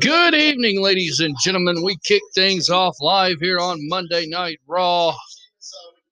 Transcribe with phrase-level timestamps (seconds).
[0.00, 1.84] Good evening, ladies and gentlemen.
[1.84, 5.14] We kick things off live here on Monday Night Raw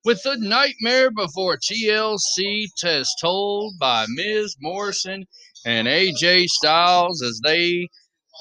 [0.04, 5.24] with the nightmare before TLC test told by Miz Morrison
[5.66, 7.88] and AJ Styles as they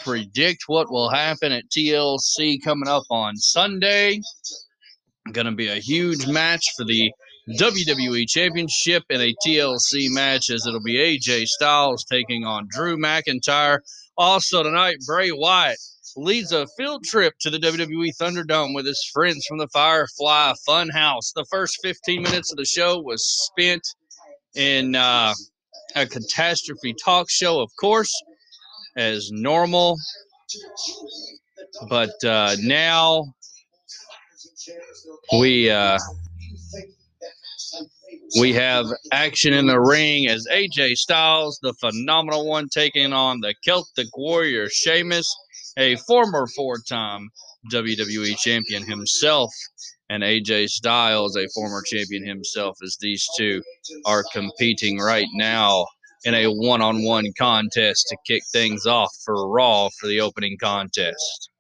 [0.04, 4.22] predict what will happen at TLC coming up on Sunday.
[5.32, 7.12] Going to be a huge match for the
[7.50, 13.80] WWE Championship in a TLC match as it'll be AJ Styles taking on Drew McIntyre.
[14.18, 15.80] Also tonight, Bray Wyatt
[16.16, 21.34] leads a field trip to the WWE Thunderdome with his friends from the Firefly Funhouse.
[21.34, 23.88] The first 15 minutes of the show was spent
[24.56, 25.34] in uh,
[25.96, 28.12] a catastrophe talk show, of course,
[28.96, 29.98] as normal.
[31.90, 33.34] But uh, now
[35.40, 35.98] we uh,
[38.40, 43.54] we have action in the ring as AJ Styles, the phenomenal one, taking on the
[43.64, 45.34] Celtic Warrior Sheamus,
[45.78, 47.30] a former four-time
[47.72, 49.52] WWE champion himself,
[50.10, 53.62] and AJ Styles, a former champion himself, as these two
[54.06, 55.86] are competing right now
[56.24, 61.51] in a one-on-one contest to kick things off for Raw for the opening contest.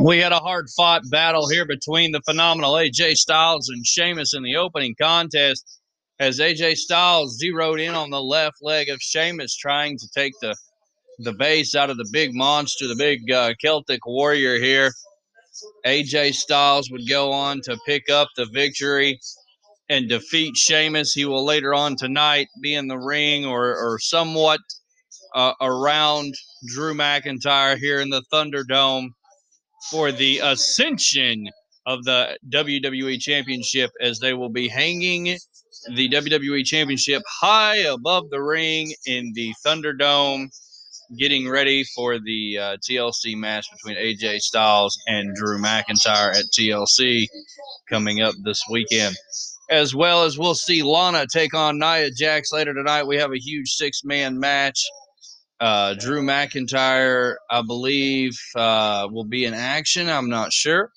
[0.00, 4.42] We had a hard fought battle here between the phenomenal AJ Styles and Sheamus in
[4.42, 5.80] the opening contest
[6.18, 10.54] as AJ Styles zeroed in on the left leg of Sheamus, trying to take the
[11.18, 14.92] the base out of the big monster, the big uh, Celtic warrior here.
[15.86, 19.20] AJ Styles would go on to pick up the victory
[19.88, 21.12] and defeat Sheamus.
[21.12, 24.60] He will later on tonight be in the ring or, or somewhat
[25.34, 26.34] uh, around
[26.66, 29.10] Drew McIntyre here in the Thunderdome
[29.90, 31.48] for the ascension
[31.86, 35.36] of the WWE Championship as they will be hanging
[35.94, 40.48] the WWE Championship high above the ring in the Thunderdome,
[41.18, 47.26] getting ready for the uh, TLC match between AJ Styles and Drew McIntyre at TLC
[47.90, 49.16] coming up this weekend.
[49.70, 53.06] As well as we'll see Lana take on Nia Jax later tonight.
[53.06, 54.78] We have a huge six man match
[55.62, 60.08] uh, Drew McIntyre, I believe, uh, will be in action.
[60.08, 60.90] I'm not sure.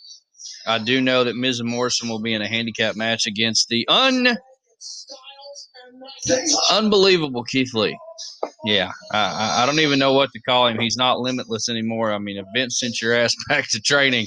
[0.65, 3.87] I do know that Miz and Morrison will be in a handicap match against the
[3.87, 4.35] un
[6.71, 7.95] unbelievable Keith Lee.
[8.63, 10.79] Yeah, I, I don't even know what to call him.
[10.79, 12.11] He's not limitless anymore.
[12.11, 14.25] I mean, if Vince sent your ass back to training,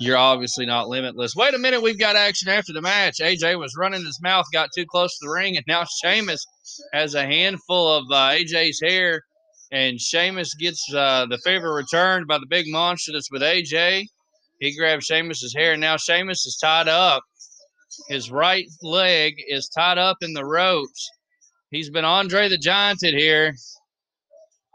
[0.00, 1.36] you're obviously not limitless.
[1.36, 3.18] Wait a minute, we've got action after the match.
[3.20, 6.44] AJ was running his mouth, got too close to the ring, and now Sheamus
[6.92, 9.22] has a handful of uh, AJ's hair
[9.72, 14.06] and Sheamus gets uh, the favor returned by the big monster that's with AJ.
[14.60, 17.22] He grabs Sheamus's hair, and now Sheamus is tied up.
[18.08, 21.08] His right leg is tied up in the ropes.
[21.70, 23.54] He's been Andre the Gianted here.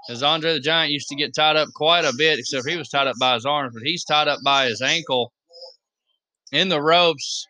[0.10, 2.90] As Andre the Giant used to get tied up quite a bit, except he was
[2.90, 5.32] tied up by his arms, but he's tied up by his ankle
[6.52, 7.46] in the ropes.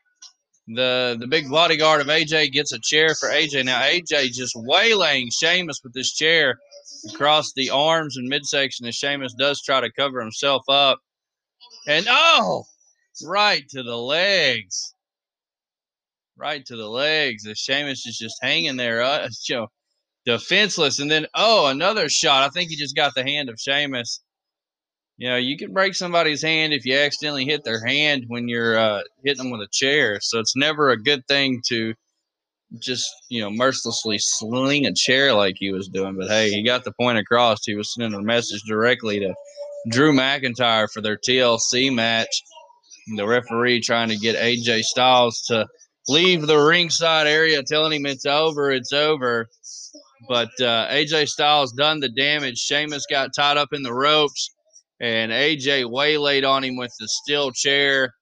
[0.67, 3.65] The the big bodyguard of AJ gets a chair for AJ.
[3.65, 6.57] Now AJ just waylaying Sheamus with this chair
[7.05, 10.99] across the arms and midsection as Sheamus does try to cover himself up.
[11.87, 12.63] And oh,
[13.25, 14.93] right to the legs.
[16.37, 17.45] Right to the legs.
[17.47, 19.67] As Sheamus is just hanging there, uh, you know,
[20.25, 20.99] defenseless.
[20.99, 22.43] And then, oh, another shot.
[22.43, 24.21] I think he just got the hand of Sheamus.
[25.17, 28.77] You know, you can break somebody's hand if you accidentally hit their hand when you're
[28.77, 30.19] uh, hitting them with a chair.
[30.19, 31.93] So it's never a good thing to
[32.79, 36.15] just you know mercilessly sling a chair like he was doing.
[36.17, 37.65] But hey, he got the point across.
[37.65, 39.33] He was sending a message directly to
[39.89, 42.43] Drew McIntyre for their TLC match.
[43.15, 45.65] The referee trying to get AJ Styles to
[46.07, 49.47] leave the ringside area, telling him it's over, it's over.
[50.29, 52.57] But uh, AJ Styles done the damage.
[52.57, 54.49] Sheamus got tied up in the ropes,
[54.99, 58.13] and AJ waylaid on him with the steel chair,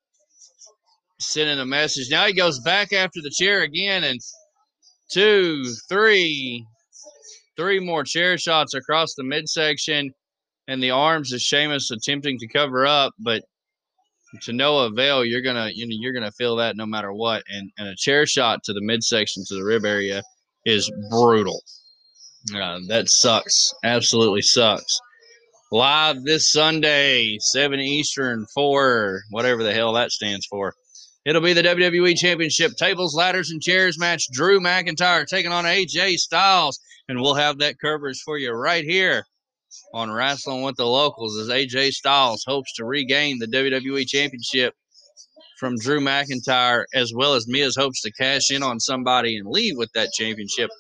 [1.20, 2.08] sending a message.
[2.10, 4.20] Now he goes back after the chair again, and
[5.12, 6.66] two, three,
[7.58, 10.12] three more chair shots across the midsection
[10.68, 13.44] and the arms of Sheamus attempting to cover up, but
[14.44, 15.26] to no avail.
[15.26, 17.44] You're gonna you know you're gonna feel that no matter what.
[17.50, 20.22] And and a chair shot to the midsection to the rib area
[20.66, 21.62] is brutal.
[22.56, 23.74] Uh, that sucks.
[23.84, 25.00] Absolutely sucks.
[25.72, 30.74] Live this Sunday, seven Eastern, four whatever the hell that stands for.
[31.30, 34.26] It'll be the WWE Championship tables, ladders, and chairs match.
[34.32, 36.80] Drew McIntyre taking on AJ Styles.
[37.08, 39.24] And we'll have that coverage for you right here
[39.94, 44.74] on Wrestling with the Locals as AJ Styles hopes to regain the WWE Championship
[45.60, 49.76] from Drew McIntyre, as well as Miz hopes to cash in on somebody and leave
[49.78, 50.72] with that championship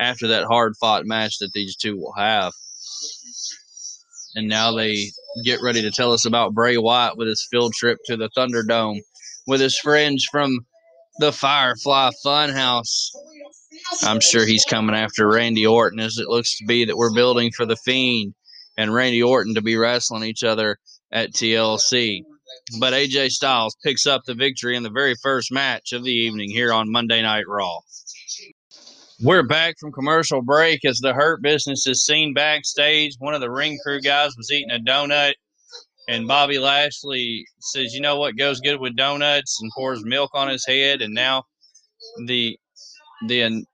[0.00, 2.52] after that hard fought match that these two will have.
[4.34, 5.10] And now they
[5.44, 8.98] get ready to tell us about Bray Wyatt with his field trip to the Thunderdome
[9.46, 10.66] with his friends from
[11.18, 13.10] the Firefly Funhouse.
[14.02, 17.50] I'm sure he's coming after Randy Orton, as it looks to be that we're building
[17.52, 18.34] for the Fiend
[18.76, 20.78] and Randy Orton to be wrestling each other
[21.12, 22.22] at TLC.
[22.78, 26.50] But AJ Styles picks up the victory in the very first match of the evening
[26.50, 27.80] here on Monday Night Raw.
[29.22, 33.14] We're back from commercial break as the Hurt Business is seen backstage.
[33.18, 35.34] One of the ring crew guys was eating a donut,
[36.08, 40.48] and Bobby Lashley says, "You know what goes good with donuts?" and pours milk on
[40.48, 41.02] his head.
[41.02, 41.44] And now
[42.26, 42.58] the
[43.26, 43.64] the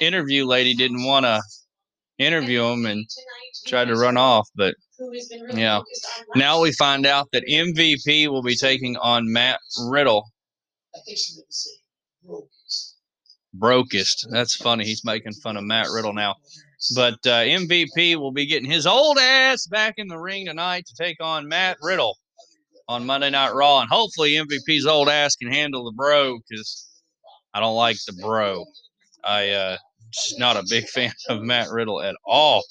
[0.00, 1.40] interview lady didn't want to
[2.18, 3.06] interview him and
[3.66, 4.74] tried to run off, but
[5.54, 5.80] yeah.
[6.36, 10.24] Now we find out that MVP will be taking on Matt Riddle.
[13.54, 14.26] Brokest.
[14.30, 14.84] That's funny.
[14.84, 16.36] He's making fun of Matt Riddle now.
[16.94, 20.94] But uh, MVP will be getting his old ass back in the ring tonight to
[21.02, 22.16] take on Matt Riddle
[22.88, 23.80] on Monday Night Raw.
[23.80, 26.88] And hopefully MVP's old ass can handle the bro because
[27.54, 28.64] I don't like the bro.
[29.24, 29.76] I uh
[30.38, 32.62] not a big fan of Matt Riddle at all.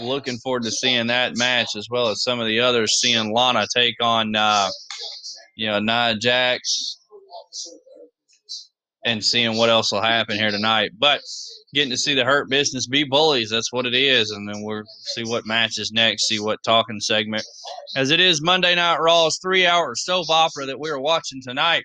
[0.00, 3.00] Looking forward to seeing that match as well as some of the others.
[3.00, 4.68] Seeing Lana take on uh
[5.56, 6.98] you know Nia Jax
[9.04, 10.90] and seeing what else will happen here tonight.
[10.98, 11.22] But
[11.72, 14.30] getting to see the Hurt Business be bullies, that's what it is.
[14.30, 14.82] And then we'll
[15.14, 17.44] see what matches next, see what talking segment.
[17.96, 21.84] As it is Monday Night Raw's three hour soap opera that we're watching tonight.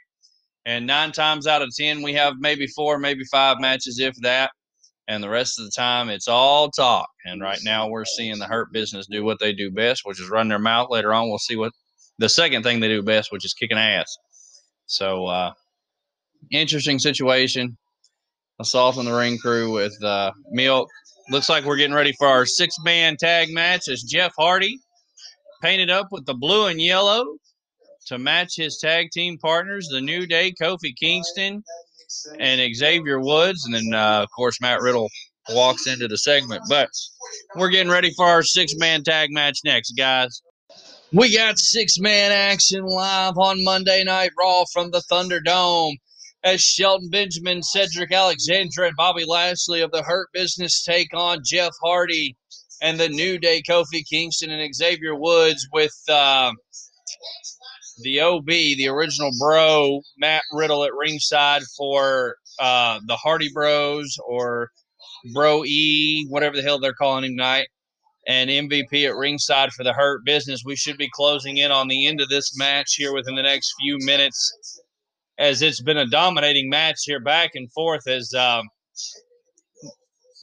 [0.66, 4.50] And nine times out of ten, we have maybe four, maybe five matches, if that.
[5.08, 7.08] And the rest of the time, it's all talk.
[7.26, 10.30] And right now, we're seeing the Hurt Business do what they do best, which is
[10.32, 10.90] run their mouth.
[10.90, 11.72] Later on, we'll see what
[12.18, 14.18] the second thing they do best, which is kicking ass.
[14.88, 15.52] So, uh,
[16.52, 17.78] interesting situation.
[18.60, 20.90] Assault on the ring crew with uh, Milk.
[21.30, 24.80] Looks like we're getting ready for our six man tag match as Jeff Hardy
[25.62, 27.26] painted up with the blue and yellow
[28.08, 31.64] to match his tag team partners, the New Day, Kofi Kingston,
[32.40, 33.66] and Xavier Woods.
[33.66, 35.10] And then, uh, of course, Matt Riddle
[35.50, 36.62] walks into the segment.
[36.70, 36.90] But
[37.56, 40.42] we're getting ready for our six man tag match next, guys.
[41.12, 45.96] We got six man action live on Monday Night Raw from the Thunderdome
[46.46, 51.74] as Shelton Benjamin, Cedric Alexander, and Bobby Lashley of the Hurt Business take on Jeff
[51.84, 52.38] Hardy
[52.84, 56.52] and the New Day, Kofi Kingston and Xavier Woods with uh,
[58.04, 64.70] the OB, the original bro, Matt Riddle at ringside for uh, the Hardy Bros or
[65.34, 67.68] Bro E, whatever the hell they're calling him tonight,
[68.28, 70.62] and MVP at ringside for the Hurt Business.
[70.64, 73.74] We should be closing in on the end of this match here within the next
[73.80, 74.82] few minutes
[75.38, 78.64] as it's been a dominating match here back and forth as um,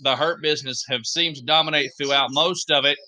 [0.03, 2.99] the Hurt Business have seemed to dominate throughout most of it.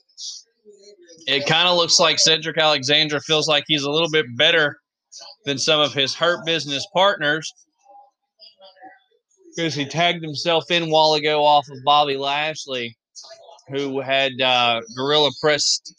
[1.27, 4.77] It kind of looks like Cedric Alexander feels like he's a little bit better
[5.45, 7.53] than some of his Hurt Business partners
[9.57, 12.97] because he tagged himself in while ago off of Bobby Lashley,
[13.69, 15.95] who had uh, gorilla pressed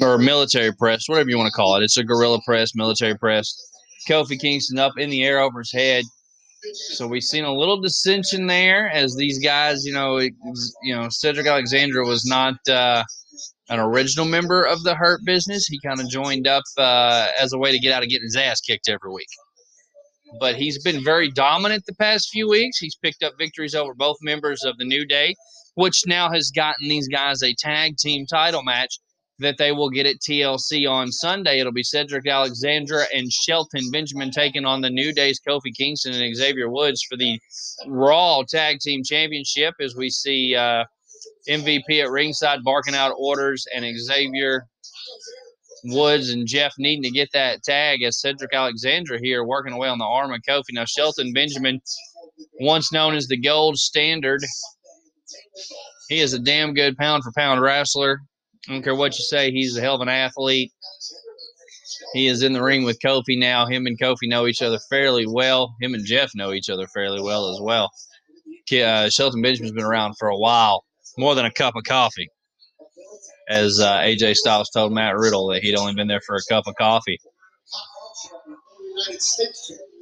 [0.00, 1.82] or military press, whatever you want to call it.
[1.84, 3.54] It's a gorilla press, military press
[4.04, 6.04] Kofi Kingston up in the air over his head.
[6.72, 11.46] So we've seen a little dissension there as these guys, you know, you know, Cedric
[11.46, 13.04] Alexander was not uh,
[13.68, 15.66] an original member of the Hurt Business.
[15.66, 18.36] He kind of joined up uh, as a way to get out of getting his
[18.36, 19.28] ass kicked every week.
[20.40, 22.78] But he's been very dominant the past few weeks.
[22.78, 25.34] He's picked up victories over both members of the New Day,
[25.74, 28.98] which now has gotten these guys a tag team title match
[29.40, 31.58] that they will get at TLC on Sunday.
[31.58, 36.36] It'll be Cedric Alexander and Shelton Benjamin taking on the New Day's Kofi Kingston and
[36.36, 37.38] Xavier Woods for the
[37.86, 40.84] Raw Tag Team Championship as we see uh,
[41.48, 44.66] MVP at ringside barking out orders and Xavier
[45.84, 49.98] Woods and Jeff needing to get that tag as Cedric Alexander here working away on
[49.98, 50.72] the arm of Kofi.
[50.72, 51.80] Now, Shelton Benjamin,
[52.60, 54.42] once known as the gold standard,
[56.08, 58.20] he is a damn good pound for pound wrestler.
[58.68, 59.50] I don't care what you say.
[59.50, 60.72] He's a hell of an athlete.
[62.12, 63.66] He is in the ring with Kofi now.
[63.66, 65.74] Him and Kofi know each other fairly well.
[65.80, 67.90] Him and Jeff know each other fairly well as well.
[68.72, 70.84] Uh, Shelton Benjamin's been around for a while,
[71.18, 72.28] more than a cup of coffee.
[73.48, 76.66] As uh, AJ Styles told Matt Riddle that he'd only been there for a cup
[76.66, 77.18] of coffee.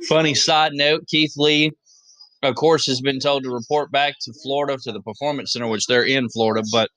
[0.09, 1.73] Funny side note Keith Lee,
[2.43, 5.87] of course, has been told to report back to Florida to the Performance Center, which
[5.87, 6.91] they're in Florida, but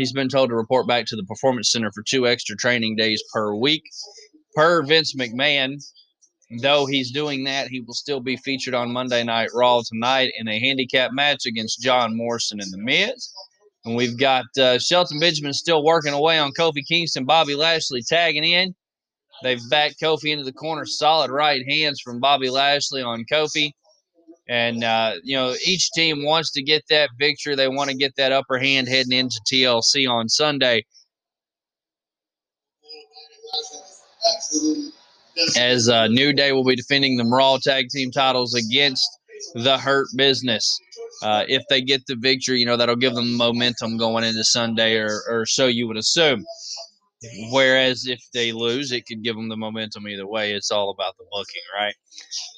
[0.00, 3.22] He's been told to report back to the Performance Center for two extra training days
[3.34, 3.82] per week.
[4.54, 5.74] Per Vince McMahon,
[6.62, 10.48] though he's doing that, he will still be featured on Monday Night Raw tonight in
[10.48, 13.30] a handicap match against John Morrison and The Miz.
[13.84, 18.44] And we've got uh, Shelton Benjamin still working away on Kofi Kingston, Bobby Lashley tagging
[18.44, 18.74] in.
[19.42, 23.72] They've backed Kofi into the corner, solid right hands from Bobby Lashley on Kofi.
[24.50, 27.54] And, uh, you know, each team wants to get that victory.
[27.54, 30.84] They want to get that upper hand heading into TLC on Sunday.
[35.56, 39.08] As uh, New Day will be defending the Raw Tag Team titles against
[39.54, 40.80] the Hurt Business.
[41.22, 44.96] Uh, if they get the victory, you know, that'll give them momentum going into Sunday,
[44.96, 46.44] or, or so you would assume.
[47.50, 50.52] Whereas if they lose, it could give them the momentum either way.
[50.52, 51.94] It's all about the booking, right?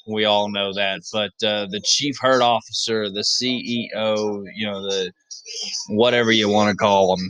[0.07, 1.01] We all know that.
[1.11, 5.11] But uh, the chief hurt officer, the CEO, you know, the
[5.89, 7.29] whatever you want to call him,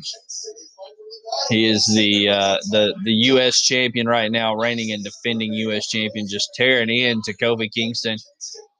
[1.49, 3.59] he is the uh, the the U.S.
[3.61, 5.87] champion right now, reigning and defending U.S.
[5.87, 8.17] champion, just tearing into Kofi Kingston.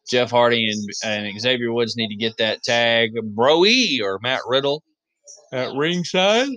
[0.08, 3.12] Jeff Hardy and, and Xavier Woods need to get that tag.
[3.24, 3.64] Broe
[4.04, 4.84] or Matt Riddle
[5.52, 6.50] at ringside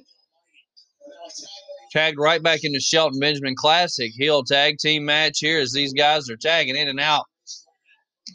[1.92, 6.28] tagged right back into Shelton Benjamin Classic heel tag team match here as these guys
[6.30, 7.24] are tagging in and out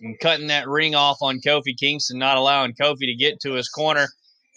[0.02, 3.70] and cutting that ring off on Kofi Kingston, not allowing Kofi to get to his
[3.70, 4.08] corner.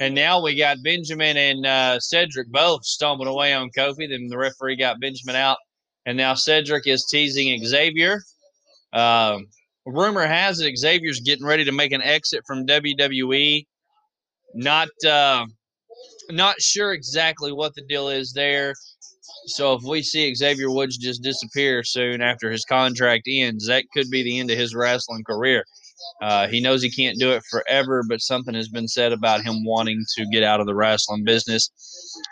[0.00, 4.08] And now we got Benjamin and uh, Cedric both stumbling away on Kofi.
[4.08, 5.58] Then the referee got Benjamin out.
[6.06, 8.22] And now Cedric is teasing Xavier.
[8.92, 9.46] Um,
[9.86, 13.66] rumor has it Xavier's getting ready to make an exit from WWE.
[14.54, 15.46] Not uh,
[16.30, 18.74] not sure exactly what the deal is there.
[19.46, 24.10] So if we see Xavier Woods just disappear soon after his contract ends, that could
[24.10, 25.64] be the end of his wrestling career.
[26.22, 29.64] Uh, he knows he can't do it forever, but something has been said about him
[29.64, 31.70] wanting to get out of the wrestling business.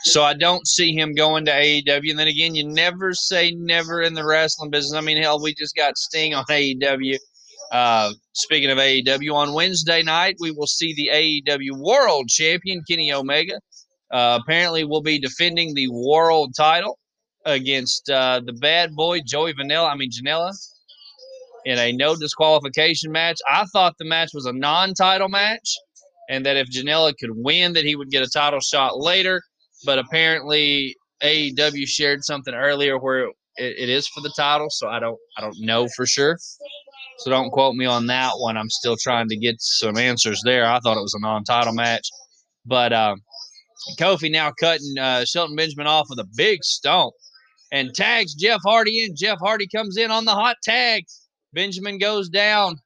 [0.04, 2.10] So I don't see him going to AEW.
[2.10, 4.94] And then again, you never say never in the wrestling business.
[4.96, 7.16] I mean, hell, we just got Sting on AEW.
[7.72, 13.12] Uh, speaking of AEW, on Wednesday night, we will see the AEW World Champion, Kenny
[13.12, 13.58] Omega.
[14.12, 16.98] Uh, apparently, will be defending the world title
[17.44, 19.88] against uh, the bad boy Joey Vanilla.
[19.88, 20.52] I mean Janela
[21.64, 23.38] in a no disqualification match.
[23.48, 25.76] I thought the match was a non-title match,
[26.28, 29.42] and that if Janela could win, that he would get a title shot later.
[29.84, 34.98] But apparently, AEW shared something earlier where it, it is for the title, so I
[34.98, 36.38] don't I don't know for sure.
[37.18, 38.56] So don't quote me on that one.
[38.56, 40.66] I'm still trying to get some answers there.
[40.66, 42.08] I thought it was a non-title match,
[42.66, 43.20] but um,
[43.98, 47.14] Kofi now cutting uh, Shelton Benjamin off with a big stomp
[47.72, 49.16] and tags Jeff Hardy in.
[49.16, 51.04] Jeff Hardy comes in on the hot tag.
[51.52, 52.76] Benjamin goes down.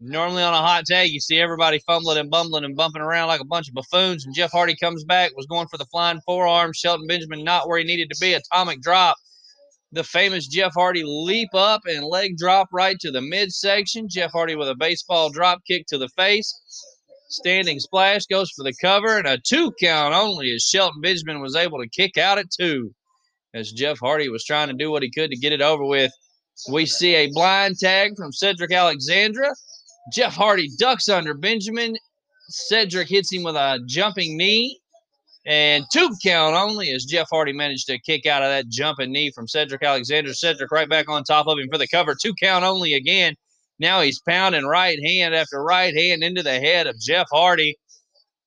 [0.00, 3.40] Normally on a hot tag, you see everybody fumbling and bumbling and bumping around like
[3.40, 4.26] a bunch of buffoons.
[4.26, 6.72] And Jeff Hardy comes back, was going for the flying forearm.
[6.74, 8.34] Shelton Benjamin not where he needed to be.
[8.34, 9.16] Atomic drop.
[9.92, 14.08] The famous Jeff Hardy leap up and leg drop right to the midsection.
[14.08, 16.52] Jeff Hardy with a baseball drop kick to the face.
[17.32, 21.56] Standing splash goes for the cover and a two count only as Shelton Benjamin was
[21.56, 22.94] able to kick out at two
[23.54, 26.12] as Jeff Hardy was trying to do what he could to get it over with.
[26.70, 29.54] We see a blind tag from Cedric Alexander.
[30.12, 31.96] Jeff Hardy ducks under Benjamin.
[32.50, 34.78] Cedric hits him with a jumping knee.
[35.46, 39.30] And two count only as Jeff Hardy managed to kick out of that jumping knee
[39.30, 40.34] from Cedric Alexander.
[40.34, 42.14] Cedric right back on top of him for the cover.
[42.14, 43.34] Two count only again.
[43.82, 47.76] Now he's pounding right hand after right hand into the head of Jeff Hardy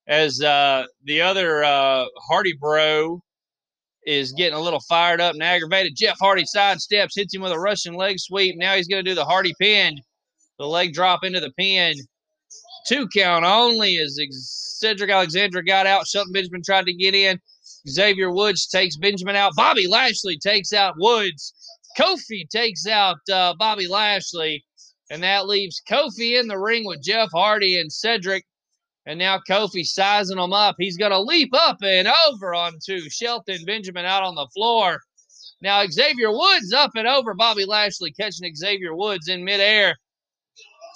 [0.07, 3.21] as uh, the other uh, Hardy bro
[4.05, 5.97] is getting a little fired up and aggravated.
[5.97, 8.55] Jeff Hardy sidesteps, hits him with a Russian leg sweep.
[8.57, 9.99] Now he's going to do the Hardy pin.
[10.57, 11.95] The leg drop into the pin.
[12.87, 14.17] Two count only as
[14.79, 16.07] Cedric Alexander got out.
[16.07, 17.41] Shelton Benjamin tried to get in.
[17.89, 19.51] Xavier Woods takes Benjamin out.
[19.57, 21.53] Bobby Lashley takes out Woods.
[21.99, 24.63] Kofi takes out uh, Bobby Lashley.
[25.09, 28.43] And that leaves Kofi in the ring with Jeff Hardy and Cedric.
[29.05, 30.75] And now Kofi sizing them up.
[30.79, 34.99] He's going to leap up and over onto Shelton Benjamin out on the floor.
[35.61, 39.95] Now Xavier Woods up and over Bobby Lashley catching Xavier Woods in midair.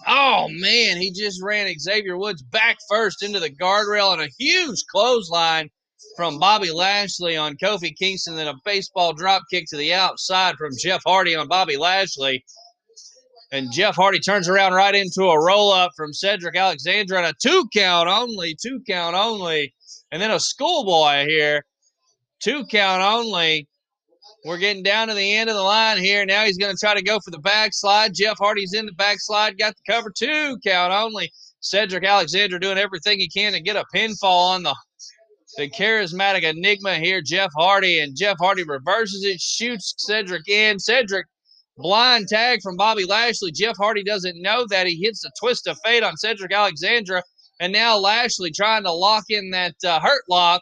[0.08, 4.84] Oh man, he just ran Xavier Woods back first into the guardrail and a huge
[4.92, 5.70] clothesline
[6.16, 10.72] from Bobby Lashley on Kofi Kingston, then a baseball drop kick to the outside from
[10.78, 12.44] Jeff Hardy on Bobby Lashley.
[13.52, 17.34] And Jeff Hardy turns around right into a roll up from Cedric Alexander and a
[17.42, 19.74] two count only, two count only.
[20.12, 21.66] And then a schoolboy here,
[22.40, 23.68] two count only.
[24.46, 26.26] We're getting down to the end of the line here.
[26.26, 28.14] Now he's going to try to go for the backslide.
[28.14, 31.32] Jeff Hardy's in the backslide, got the cover, two count only.
[31.62, 34.76] Cedric Alexander doing everything he can to get a pinfall on the
[35.58, 38.00] the charismatic enigma here, Jeff Hardy.
[38.00, 40.80] And Jeff Hardy reverses it, shoots Cedric in.
[40.80, 41.26] Cedric
[41.80, 43.54] Blind tag from Bobby Lashley.
[43.54, 44.86] Jeff Hardy doesn't know that.
[44.86, 47.24] He hits the twist of fate on Cedric Alexander.
[47.62, 50.62] And now Lashley trying to lock in that uh, hurt lock.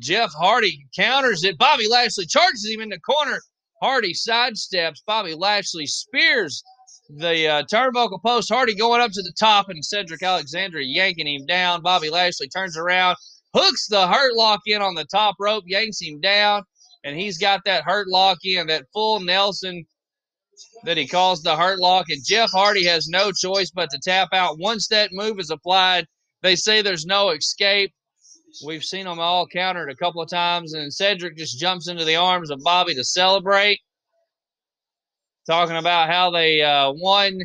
[0.00, 1.58] Jeff Hardy counters it.
[1.58, 3.40] Bobby Lashley charges him in the corner.
[3.80, 4.98] Hardy sidesteps.
[5.06, 6.62] Bobby Lashley spears
[7.08, 8.52] the uh, turnbuckle post.
[8.52, 11.82] Hardy going up to the top, and Cedric Alexander yanking him down.
[11.82, 13.16] Bobby Lashley turns around,
[13.54, 16.62] hooks the hurt lock in on the top rope, yanks him down,
[17.04, 19.84] and he's got that hurt lock in, that full Nelson
[20.84, 22.10] that he calls the hurt lock.
[22.10, 24.58] And Jeff Hardy has no choice but to tap out.
[24.58, 26.06] Once that move is applied,
[26.42, 27.92] they say there's no escape.
[28.66, 32.16] We've seen them all countered a couple of times, and Cedric just jumps into the
[32.16, 33.80] arms of Bobby to celebrate.
[35.46, 37.38] Talking about how they uh, won.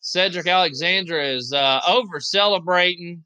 [0.00, 3.24] Cedric Alexander is uh, over celebrating.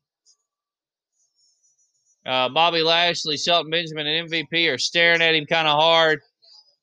[2.25, 6.21] Uh, Bobby Lashley, Shelton Benjamin, and MVP are staring at him kind of hard.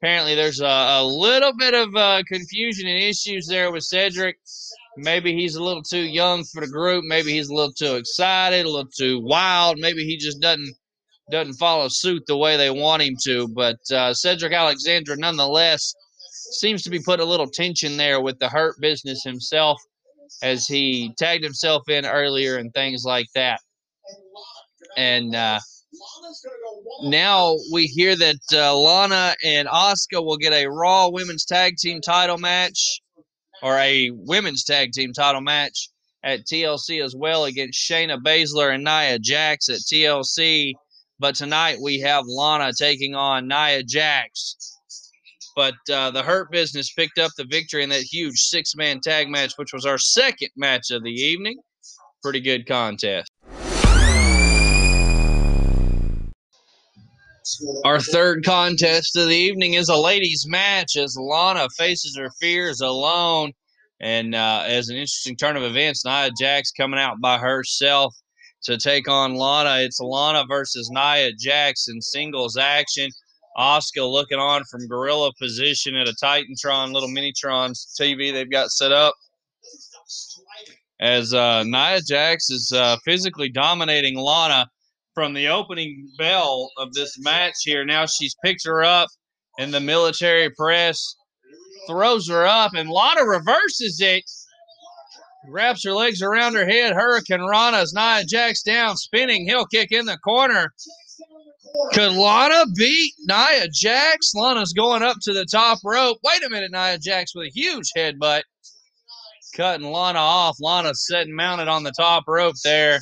[0.02, 4.38] Apparently, there's a, a little bit of uh, confusion and issues there with Cedric.
[4.96, 7.04] Maybe he's a little too young for the group.
[7.06, 9.78] Maybe he's a little too excited, a little too wild.
[9.80, 10.76] Maybe he just doesn't
[11.30, 13.48] doesn't follow suit the way they want him to.
[13.50, 15.94] But uh, Cedric Alexander, nonetheless,
[16.52, 19.82] seems to be put a little tension there with the Hurt Business himself,
[20.42, 23.60] as he tagged himself in earlier and things like that.
[24.96, 25.60] And uh,
[27.04, 32.02] now we hear that uh, Lana and Asuka will get a Raw Women's Tag Team
[32.02, 33.02] title match
[33.62, 35.90] or a women's tag team title match
[36.24, 40.74] at TLC as well against Shayna Baszler and Nia Jax at TLC.
[41.20, 44.56] But tonight we have Lana taking on Nia Jax.
[45.56, 49.28] But uh, the Hurt Business picked up the victory in that huge six man tag
[49.28, 51.58] match, which was our second match of the evening.
[52.22, 53.32] Pretty good contest.
[57.86, 62.82] Our third contest of the evening is a ladies' match as Lana faces her fears
[62.82, 63.54] alone.
[64.00, 68.14] And uh, as an interesting turn of events, Nia Jax coming out by herself
[68.64, 69.84] to take on Lana.
[69.84, 73.10] It's Lana versus Nia Jax in singles action.
[73.58, 78.92] Asuka looking on from gorilla position at a Titantron, little Minitron TV they've got set
[78.92, 79.16] up.
[81.00, 84.68] As uh, Nia Jax is uh, physically dominating Lana
[85.18, 87.84] from the opening bell of this match here.
[87.84, 89.10] Now she's picked her up
[89.58, 91.16] in the military press,
[91.88, 94.24] throws her up, and Lana reverses it.
[95.50, 96.94] Wraps her legs around her head.
[96.94, 100.72] hurricanrana as Nia Jax down, spinning heel kick in the corner.
[101.94, 104.36] Could Lana beat Nia Jax?
[104.36, 106.20] Lana's going up to the top rope.
[106.24, 108.44] Wait a minute, Nia Jax with a huge headbutt.
[109.56, 110.58] Cutting Lana off.
[110.60, 113.00] Lana sitting mounted on the top rope there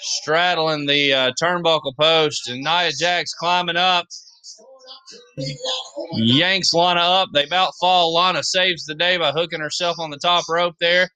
[0.00, 4.06] straddling the uh, turnbuckle post, and Nia Jax climbing up.
[6.12, 7.28] Yanks Lana up.
[7.32, 8.12] They about fall.
[8.14, 11.08] Lana saves the day by hooking herself on the top rope there.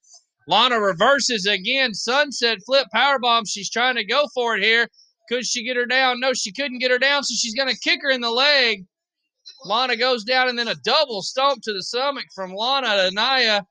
[0.47, 1.95] Lana reverses again.
[1.95, 3.45] Sunset flip power bomb.
[3.45, 4.89] She's trying to go for it here.
[5.29, 6.21] Could she get her down?
[6.21, 8.87] No, she couldn't get her down, so she's going to kick her in the leg.
[9.65, 13.67] Lana goes down, and then a double stomp to the stomach from Lana to Nia.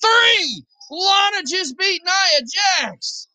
[0.00, 0.64] Three!
[0.90, 2.40] Lana just beat Nia
[2.82, 3.28] Jax.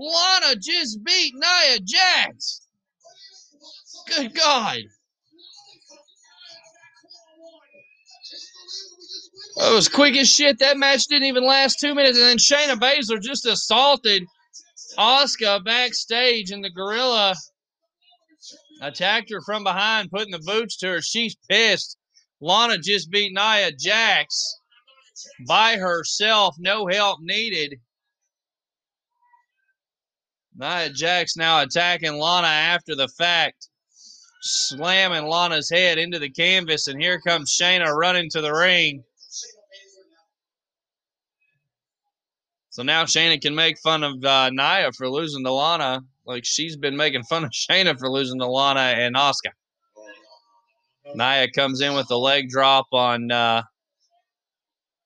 [0.00, 2.66] Lana just beat Nia Jax.
[4.08, 4.78] Good God.
[9.56, 10.58] That was quick as shit.
[10.58, 12.16] That match didn't even last two minutes.
[12.16, 14.24] And then Shayna Baszler just assaulted
[14.98, 17.34] Asuka backstage, and the gorilla
[18.80, 21.02] attacked her from behind, putting the boots to her.
[21.02, 21.98] She's pissed.
[22.40, 24.56] Lana just beat Nia Jax
[25.46, 27.78] by herself, no help needed.
[30.56, 33.68] Nia Jax now attacking Lana after the fact,
[34.42, 39.04] slamming Lana's head into the canvas, and here comes Shayna running to the ring.
[42.70, 46.76] So now Shayna can make fun of uh, Nia for losing to Lana, like she's
[46.76, 49.52] been making fun of Shayna for losing to Lana and Asuka.
[51.14, 53.62] Nia comes in with the leg drop on uh,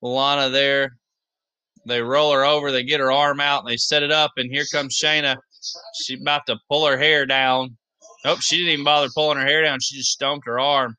[0.02, 0.96] Lana there.
[1.86, 2.70] They roll her over.
[2.70, 3.60] They get her arm out.
[3.60, 4.32] And they set it up.
[4.36, 5.36] And here comes Shayna.
[5.94, 7.76] She's about to pull her hair down.
[8.24, 9.80] Nope, she didn't even bother pulling her hair down.
[9.80, 10.96] She just stomped her arm.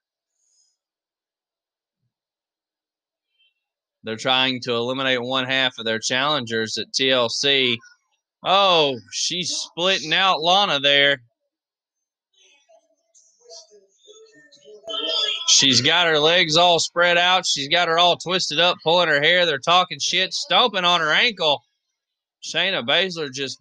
[4.03, 7.75] They're trying to eliminate one half of their challengers at TLC.
[8.43, 11.17] Oh, she's splitting out Lana there.
[15.47, 17.45] She's got her legs all spread out.
[17.45, 19.45] She's got her all twisted up, pulling her hair.
[19.45, 21.63] They're talking shit, stomping on her ankle.
[22.43, 23.60] Shayna Baszler just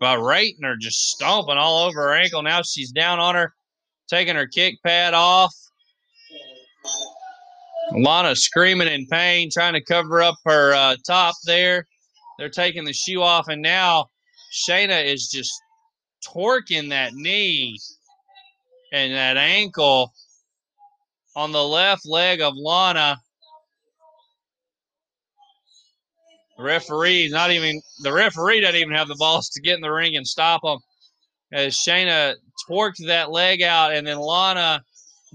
[0.00, 2.42] berating her, just stomping all over her ankle.
[2.42, 3.52] Now she's down on her,
[4.08, 5.54] taking her kick pad off.
[7.92, 11.86] Lana screaming in pain, trying to cover up her uh, top there.
[12.38, 14.06] They're taking the shoe off, and now
[14.66, 15.52] Shayna is just
[16.26, 17.78] torquing that knee
[18.92, 20.12] and that ankle
[21.36, 23.16] on the left leg of Lana.
[26.56, 29.90] The referee not even the referee doesn't even have the balls to get in the
[29.90, 30.78] ring and stop them.
[31.52, 32.34] As Shayna
[32.68, 34.82] torqued that leg out, and then Lana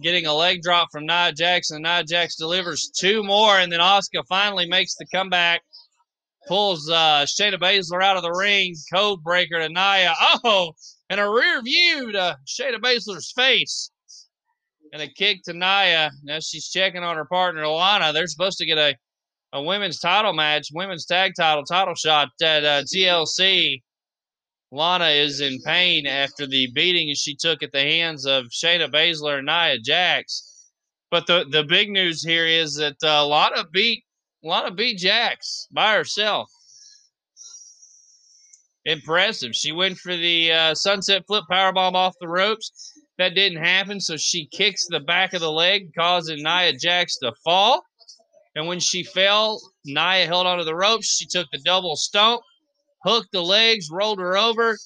[0.01, 1.81] getting a leg drop from Nia Jackson.
[1.81, 5.61] Nia Jax delivers two more, and then Asuka finally makes the comeback.
[6.47, 8.75] Pulls uh, Shayna Baszler out of the ring.
[8.93, 10.13] Code breaker to Nia.
[10.43, 10.73] Oh,
[11.09, 13.91] and a rear view to Shayna Baszler's face.
[14.93, 16.11] And a kick to Nia.
[16.23, 18.13] Now she's checking on her partner, Lana.
[18.13, 18.95] They're supposed to get a,
[19.53, 23.81] a women's title match, women's tag title title shot at uh, TLC.
[24.71, 29.37] Lana is in pain after the beating she took at the hands of Shayna Baszler
[29.37, 30.71] and Nia Jax.
[31.11, 34.03] But the, the big news here is that uh, Lana beat
[34.43, 36.49] Lana beat Jax by herself.
[38.85, 39.55] Impressive.
[39.55, 42.94] She went for the uh, sunset flip powerbomb off the ropes.
[43.17, 47.31] That didn't happen, so she kicks the back of the leg, causing Nia Jax to
[47.43, 47.83] fall.
[48.55, 51.17] And when she fell, Nia held onto the ropes.
[51.17, 52.41] She took the double stomp,
[53.03, 54.77] hooked the legs, rolled her over,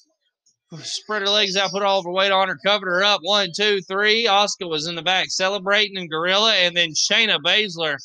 [0.78, 3.20] spread her legs out, put all of her weight on her, covered her up.
[3.22, 4.26] One, two, three.
[4.26, 7.96] Asuka was in the back celebrating and Gorilla, and then Shayna Baszler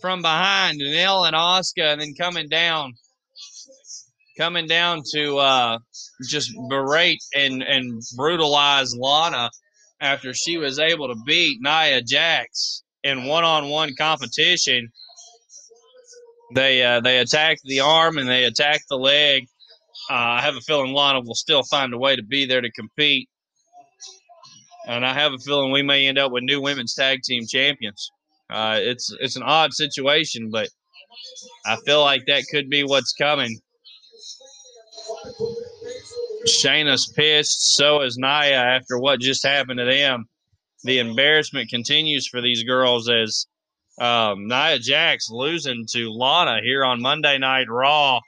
[0.00, 2.94] from behind, Asuka, and Oscar, and then coming down,
[4.36, 5.78] coming down to uh,
[6.28, 9.50] just berate and and brutalize Lana
[10.00, 14.88] after she was able to beat Nia Jax in one-on-one competition.
[16.54, 19.44] They uh, they attacked the arm and they attacked the leg.
[20.10, 22.70] Uh, I have a feeling Lana will still find a way to be there to
[22.72, 23.28] compete,
[24.88, 28.10] and I have a feeling we may end up with new women's tag team champions.
[28.50, 30.68] Uh, it's it's an odd situation, but
[31.66, 33.60] I feel like that could be what's coming.
[36.46, 40.26] Shayna's pissed, so is Nia after what just happened to them.
[40.84, 43.46] The embarrassment continues for these girls as
[44.00, 48.20] um, Nia Jax losing to Lana here on Monday Night Raw.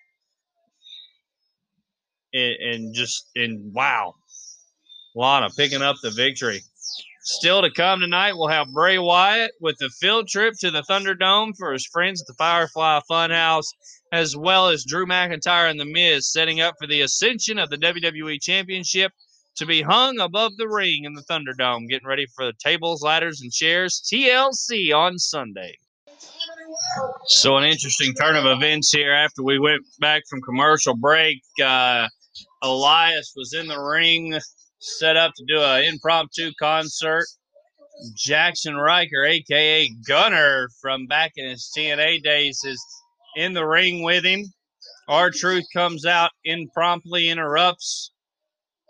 [2.34, 4.14] And, and just, and wow,
[5.14, 6.60] Lana picking up the victory.
[7.24, 11.52] Still to come tonight, we'll have Bray Wyatt with a field trip to the Thunderdome
[11.56, 13.68] for his friends at the Firefly Funhouse,
[14.12, 17.78] as well as Drew McIntyre and The Miz setting up for the ascension of the
[17.78, 19.12] WWE Championship
[19.56, 23.40] to be hung above the ring in the Thunderdome, getting ready for the tables, ladders,
[23.40, 25.76] and chairs TLC on Sunday.
[27.26, 31.42] So, an interesting turn of events here after we went back from commercial break.
[31.62, 32.08] Uh,
[32.62, 34.38] Elias was in the ring
[34.78, 37.24] set up to do an impromptu concert.
[38.16, 42.84] Jaxson Ryker, aka Gunner, from back in his TNA days, is
[43.36, 44.44] in the ring with him.
[45.08, 48.12] R-Truth comes out, impromptu interrupts.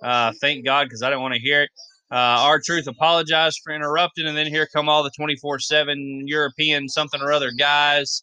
[0.03, 1.71] Uh, thank God, because I didn't want to hear it.
[2.11, 7.21] Uh, R-Truth apologized for interrupting, and then here come all the 24 7 European something
[7.23, 8.23] or other guys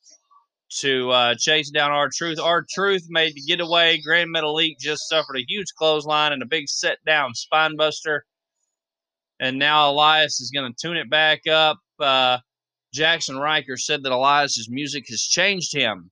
[0.81, 2.39] to uh, chase down R-Truth.
[2.39, 3.99] Our Truth made the getaway.
[3.99, 8.25] Gran Metalik just suffered a huge clothesline and a big set down spine buster.
[9.39, 11.77] And now Elias is going to tune it back up.
[11.99, 12.37] Uh,
[12.95, 16.11] Jaxson Ryker said that Elias's music has changed him.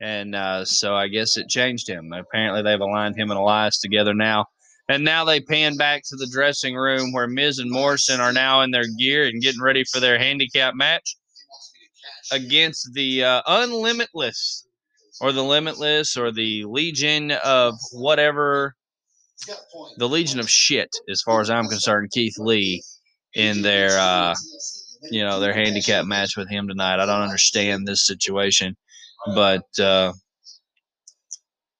[0.00, 2.12] And uh, so I guess it changed him.
[2.12, 4.46] Apparently, they've aligned him and Elias together now.
[4.88, 8.62] And now they pan back to the dressing room where Miz and Morrison are now
[8.62, 11.16] in their gear and getting ready for their handicap match
[12.32, 14.66] against the uh, Unlimitless
[15.20, 18.74] or the Limitless or the Legion of whatever.
[19.96, 22.82] The Legion of shit, as far as I'm concerned, Keith Lee
[23.34, 24.34] in their, uh,
[25.10, 27.00] you know, their handicap match with him tonight.
[27.00, 28.76] I don't understand this situation,
[29.34, 30.12] but uh,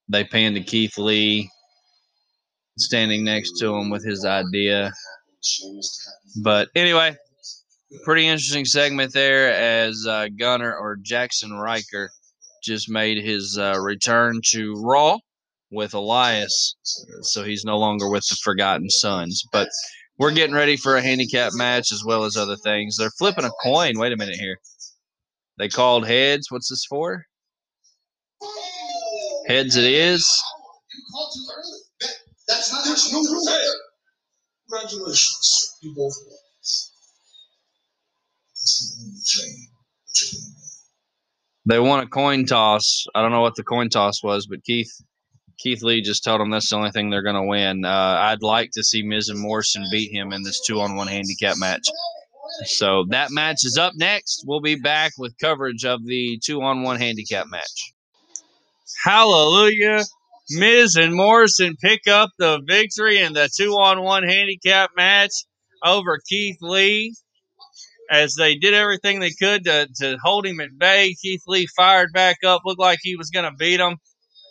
[0.08, 1.48] they panned to Keith Lee
[2.78, 4.92] standing next to him with his idea.
[6.42, 7.16] But anyway,
[8.04, 12.10] pretty interesting segment there as uh, Gunner or Jaxson Ryker
[12.62, 15.18] just made his uh, return to Raw
[15.70, 16.76] with Elias.
[17.22, 19.42] So he's no longer with the Forgotten Sons.
[19.52, 19.68] But
[20.22, 22.96] we're getting ready for a handicap match as well as other things.
[22.96, 23.98] They're flipping a coin.
[23.98, 24.56] Wait a minute here.
[25.58, 26.48] They called heads.
[26.48, 27.24] What's this for?
[29.48, 30.30] Heads it is.
[41.66, 43.06] They won a coin toss.
[43.16, 44.92] I don't know what the coin toss was, but Keith
[45.62, 47.84] Keith Lee just told them that's the only thing they're going to win.
[47.84, 51.06] Uh, I'd like to see Miz and Morrison beat him in this two on one
[51.06, 51.84] handicap match.
[52.64, 54.44] So that match is up next.
[54.46, 57.92] We'll be back with coverage of the two on one handicap match.
[59.04, 60.04] Hallelujah.
[60.50, 65.32] Miz and Morrison pick up the victory in the two on one handicap match
[65.84, 67.14] over Keith Lee
[68.10, 71.14] as they did everything they could to, to hold him at bay.
[71.22, 73.96] Keith Lee fired back up, looked like he was going to beat him.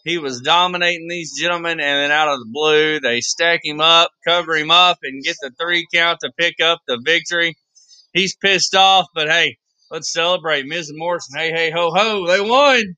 [0.03, 4.09] He was dominating these gentlemen, and then out of the blue, they stack him up,
[4.27, 7.55] cover him up, and get the three count to pick up the victory.
[8.13, 9.57] He's pissed off, but hey,
[9.91, 10.65] let's celebrate.
[10.65, 12.95] And Morrison, hey, hey, ho, ho, they won.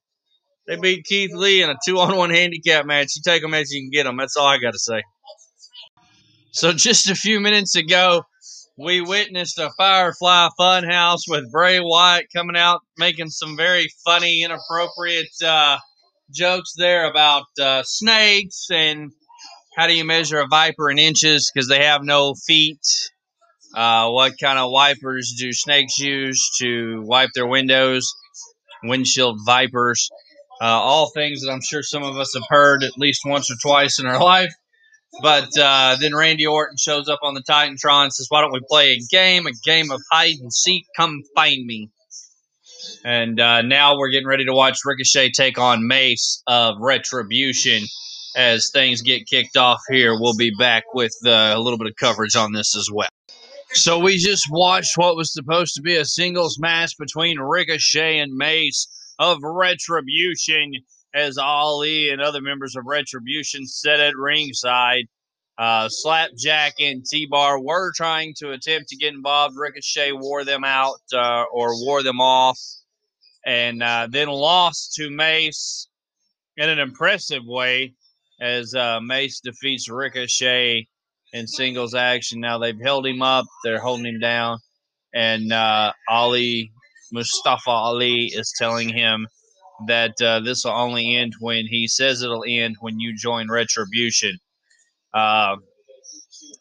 [0.66, 3.16] They beat Keith Lee in a two on one handicap match.
[3.16, 4.18] You take them as you can get them.
[4.18, 5.04] That's all I got to say.
[6.52, 8.24] So, just a few minutes ago,
[8.78, 15.28] we witnessed a Firefly Funhouse with Bray Wyatt coming out making some very funny, inappropriate
[15.44, 15.78] uh,
[16.32, 19.12] jokes there about uh, snakes and
[19.76, 22.82] how do you measure a viper in inches because they have no feet.
[23.76, 28.14] Uh, what kind of wipers do snakes use to wipe their windows?
[28.84, 30.10] Windshield vipers.
[30.62, 33.56] Uh, all things that I'm sure some of us have heard at least once or
[33.62, 34.54] twice in our life.
[35.22, 38.62] But uh, then Randy Orton shows up on the Titantron and says, Why don't we
[38.68, 40.86] play a game, a game of hide and seek?
[40.98, 41.90] Come find me.
[43.04, 47.84] And uh, now we're getting ready to watch Ricochet take on Mace of Retribution
[48.36, 50.18] as things get kicked off here.
[50.18, 53.10] We'll be back with uh, a little bit of coverage on this as well.
[53.72, 58.32] So we just watched what was supposed to be a singles match between Ricochet and
[58.34, 58.88] Mace
[59.20, 60.72] of Retribution
[61.14, 65.06] as Ali and other members of Retribution sat at ringside.
[65.58, 69.56] Uh, Slapjack and T Bar were trying to attempt to get involved.
[69.58, 72.58] Ricochet wore them out uh, or wore them off
[73.46, 75.88] and uh, then lost to Mace
[76.58, 77.94] in an impressive way
[78.42, 80.88] as uh, Mace defeats Ricochet
[81.34, 82.40] in singles action.
[82.40, 84.60] Now they've held him up, they're holding him down,
[85.14, 86.72] and uh, Ali,
[87.12, 89.28] Mustafa Ali, is telling him
[89.88, 94.38] that uh, this will only end when he says it'll end when you join Retribution.
[95.14, 95.58] Uh,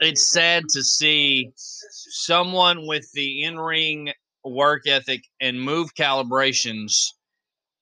[0.01, 4.13] it's sad to see someone with the in ring
[4.45, 6.93] work ethic and move calibrations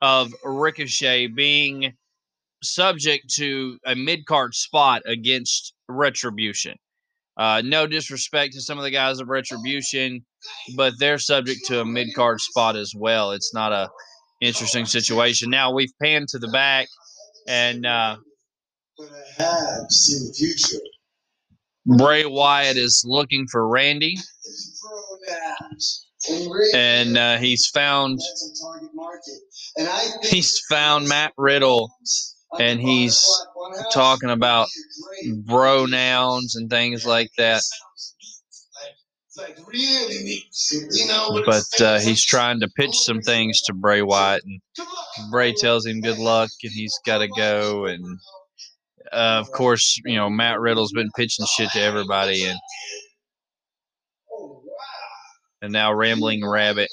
[0.03, 1.93] of Ricochet being
[2.63, 6.77] subject to a mid card spot against Retribution.
[7.37, 10.25] Uh, no disrespect to some of the guys of Retribution,
[10.77, 13.33] but they're subject to a mid card spot as well.
[13.33, 13.89] It's not a
[14.41, 15.51] interesting situation.
[15.51, 16.89] Now we've panned to the back,
[17.49, 18.17] and uh.
[21.87, 24.17] Bray Wyatt is looking for Randy.
[26.75, 28.21] And, uh, he's found
[30.23, 31.91] he's found Matt Riddle
[32.59, 33.19] and he's
[33.93, 34.69] talking about
[35.45, 37.63] bro nouns and things like that.
[41.47, 44.61] But uh, he's trying to pitch some things to Bray Wyatt, and
[45.31, 47.87] Bray tells him good luck, and he's got to go.
[47.87, 48.05] And
[49.13, 52.59] uh, of course, you know Matt Riddle's been pitching shit to everybody, and.
[55.63, 56.89] And now Rambling Rabbit.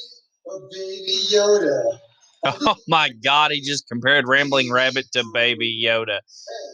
[0.49, 1.99] A baby Yoda.
[2.45, 6.19] Oh my God, he just compared Rambling Rabbit to Baby Yoda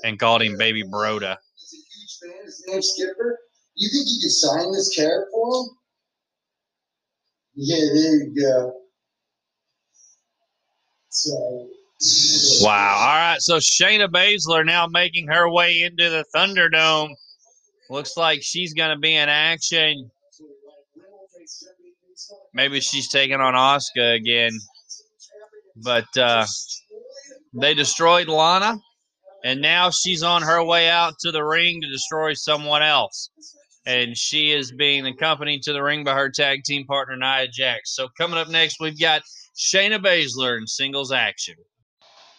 [0.03, 1.31] and called him Baby Broda.
[1.31, 1.37] A
[1.71, 2.45] huge fan.
[2.45, 3.39] His name's Skipper.
[3.75, 5.69] You think you could sign this carrot for him?
[7.55, 8.73] Yeah, there you go.
[11.09, 11.69] So.
[12.61, 12.97] Wow.
[12.99, 13.41] All right.
[13.41, 17.13] So Shayna Baszler now making her way into the Thunderdome.
[17.89, 20.11] Looks like she's going to be in action.
[22.53, 24.51] Maybe she's taking on Asuka again.
[25.83, 26.45] But uh,
[27.53, 28.77] they destroyed Lana,
[29.43, 33.29] and now she's on her way out to the ring to destroy someone else.
[33.85, 37.95] And she is being accompanied to the ring by her tag team partner, Nia Jax.
[37.95, 39.23] So coming up next, we've got
[39.57, 41.55] Shayna Baszler in singles action.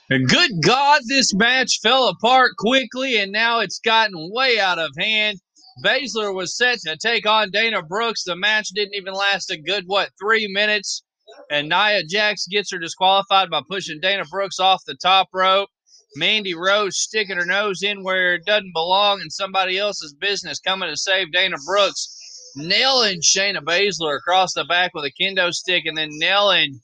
[0.08, 5.38] Good God, this match fell apart quickly, and now it's gotten way out of hand.
[5.82, 8.22] Baszler was set to take on Dana Brooks.
[8.24, 11.02] The match didn't even last a good, what, three minutes?
[11.50, 15.68] And Nia Jax gets her disqualified by pushing Dana Brooks off the top rope.
[16.16, 20.88] Mandy Rose sticking her nose in where it doesn't belong in somebody else's business, coming
[20.88, 25.96] to save Dana Brooks, nailing Shayna Baszler across the back with a kendo stick, and
[25.96, 26.78] then nailing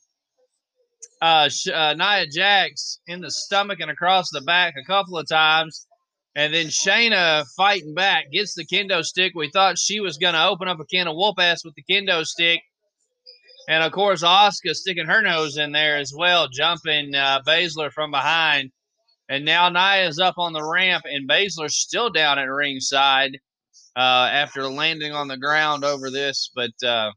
[1.22, 5.87] uh, uh, Nia Jax in the stomach and across the back a couple of times.
[6.36, 9.32] And then Shayna fighting back, gets the kendo stick.
[9.34, 11.82] We thought she was going to open up a can of whoop ass with the
[11.82, 12.60] kendo stick.
[13.68, 18.10] And of course, Asuka sticking her nose in there as well, jumping uh, Baszler from
[18.10, 18.70] behind.
[19.28, 23.38] And now Nia's up on the ramp, and Baszler's still down at ringside
[23.96, 26.50] uh, after landing on the ground over this.
[26.54, 27.12] But uh,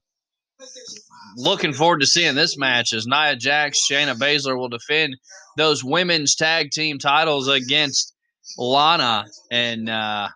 [1.37, 5.17] looking forward to seeing this match as Nia Jax, Shayna Baszler will defend
[5.57, 8.13] those women's tag team titles against
[8.57, 10.29] Lana and uh,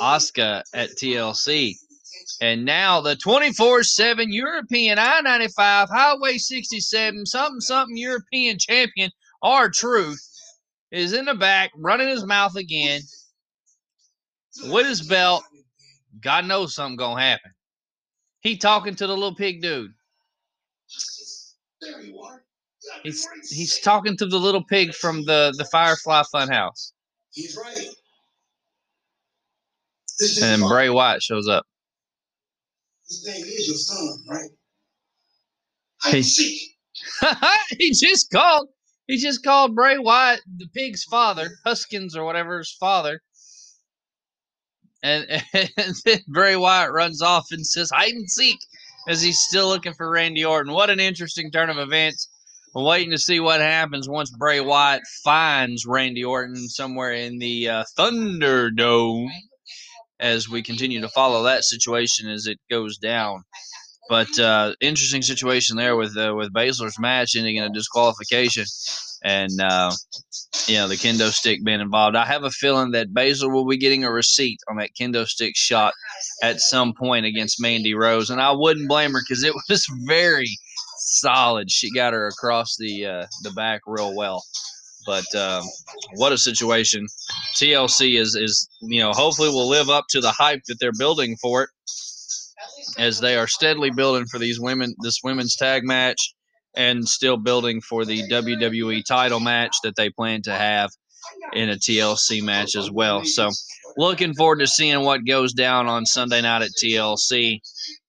[0.00, 1.74] Asuka at TLC.
[2.40, 9.10] And now the 24 7 European I 95 Highway 67 something something European champion,
[9.42, 10.20] R-Truth,
[10.90, 13.00] is in the back running his mouth again
[14.64, 15.44] with his belt.
[16.20, 17.50] God knows something going to happen.
[18.40, 19.92] He talking to the little pig dude.
[23.02, 26.92] He's he's talking to the little pig from the the Firefly Funhouse.
[27.36, 27.88] He's right.
[30.20, 31.66] And then Bray Wyatt shows up.
[33.08, 34.50] This thing is your son, right?
[36.02, 36.22] Hey.
[37.78, 38.68] he just called.
[39.06, 43.20] He just called Bray Wyatt the pig's father, Huskus or whatever's father.
[45.02, 48.58] And, and then Bray Wyatt runs off and says hide and seek
[49.08, 50.72] as he's still looking for Randy Orton.
[50.72, 52.28] What an interesting turn of events.
[52.76, 57.70] We're waiting to see what happens once Bray Wyatt finds Randy Orton somewhere in the
[57.70, 59.30] uh, Thunderdome
[60.20, 63.44] as we continue to follow that situation as it goes down.
[64.10, 68.66] But uh, interesting situation there with uh, with Baszler's match ending in a disqualification,
[69.24, 69.90] and uh,
[70.66, 72.14] you know the kendo stick being involved.
[72.14, 75.56] I have a feeling that Baszler will be getting a receipt on that kendo stick
[75.56, 75.94] shot
[76.42, 80.58] at some point against Mandy Rose, and I wouldn't blame her because it was very
[81.06, 81.70] solid.
[81.70, 84.44] She got her across the uh, the back real well.
[85.06, 85.64] But um,
[86.16, 87.06] what a situation!
[87.54, 91.36] TLC is is you know hopefully will live up to the hype that they're building
[91.40, 91.70] for it,
[92.98, 96.34] as they are steadily building for these women this women's tag match,
[96.74, 100.90] and still building for the WWE title match that they plan to have
[101.52, 103.24] in a TLC match as well.
[103.24, 103.50] So
[103.96, 107.60] looking forward to seeing what goes down on Sunday night at TLC.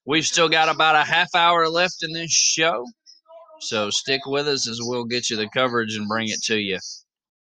[0.07, 2.85] We've still got about a half hour left in this show.
[3.59, 6.79] So stick with us as we'll get you the coverage and bring it to you.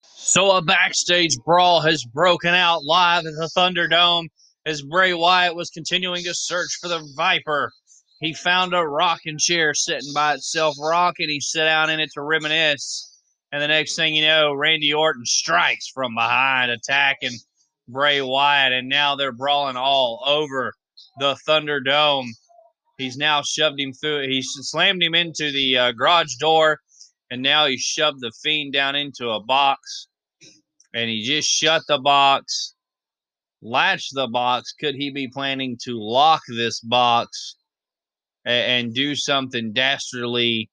[0.03, 4.27] So a backstage brawl has broken out live at the Thunderdome
[4.67, 7.71] as Bray Wyatt was continuing to search for the Viper.
[8.19, 11.29] He found a rocking chair sitting by itself, rocking.
[11.29, 13.19] He sat down in it to reminisce.
[13.51, 17.39] And the next thing you know, Randy Orton strikes from behind, attacking
[17.87, 18.71] Bray Wyatt.
[18.71, 20.73] And now they're brawling all over
[21.19, 22.27] the Thunderdome.
[23.01, 24.27] He's now shoved him through.
[24.27, 26.79] He slammed him into the uh, garage door,
[27.31, 30.07] and now he shoved the fiend down into a box.
[30.93, 32.75] And he just shut the box,
[33.63, 34.73] latched the box.
[34.79, 37.55] Could he be planning to lock this box
[38.45, 40.69] and, and do something dastardly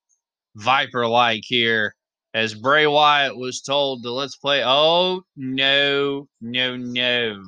[0.56, 1.94] viper-like here?
[2.34, 4.62] As Bray Wyatt was told to let's play.
[4.62, 7.42] Oh no, no, no!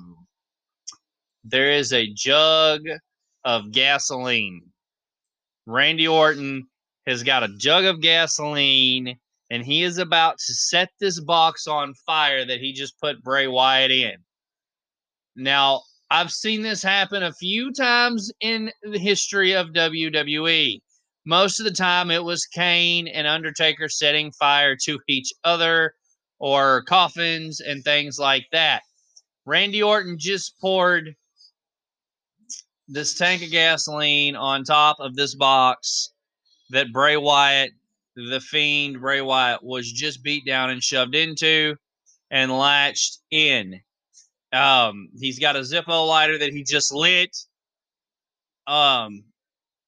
[1.44, 2.80] There is a jug
[3.44, 4.69] of gasoline.
[5.66, 6.66] Randy Orton
[7.06, 9.18] has got a jug of gasoline
[9.50, 13.48] and he is about to set this box on fire that he just put Bray
[13.48, 14.16] Wyatt in.
[15.36, 20.80] Now, I've seen this happen a few times in the history of WWE.
[21.24, 25.94] Most of the time, it was Kane and Undertaker setting fire to each other
[26.38, 28.82] or coffins and things like that.
[29.46, 31.14] Randy Orton just poured
[32.90, 36.10] this tank of gasoline on top of this box
[36.70, 37.70] that Bray Wyatt,
[38.16, 41.76] the fiend Bray Wyatt, was just beat down and shoved into
[42.30, 43.80] and latched in.
[44.52, 47.36] Um, he's got a Zippo lighter that he just lit.
[48.66, 49.24] Um,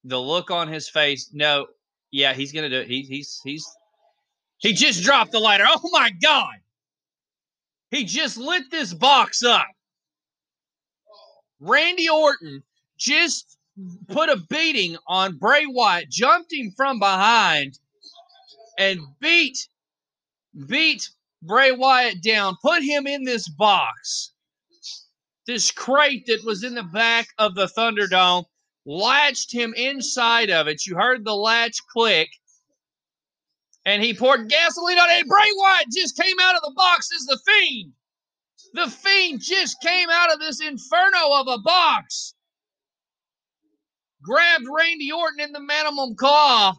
[0.05, 1.29] the look on his face.
[1.33, 1.67] No,
[2.11, 2.87] yeah, he's gonna do it.
[2.87, 3.65] He, he's he's
[4.57, 5.65] he just dropped the lighter.
[5.67, 6.55] Oh my god!
[7.91, 9.67] He just lit this box up.
[11.59, 12.63] Randy Orton
[13.03, 13.57] just
[14.09, 17.77] put a beating on Bray Wyatt, jumped him from behind,
[18.77, 19.67] and beat
[20.67, 21.09] beat
[21.41, 24.31] Bray Wyatt down, put him in this box,
[25.45, 28.45] this crate that was in the back of the Thunderdome,
[28.85, 30.85] latched him inside of it.
[30.85, 32.29] You heard the latch click.
[33.85, 35.27] And he poured gasoline on it.
[35.27, 37.91] Bray Wyatt just came out of the box as the Fiend.
[38.73, 42.33] The Fiend just came out of this inferno of a box
[44.23, 46.73] grabbed Randy Orton in the Mandible Claw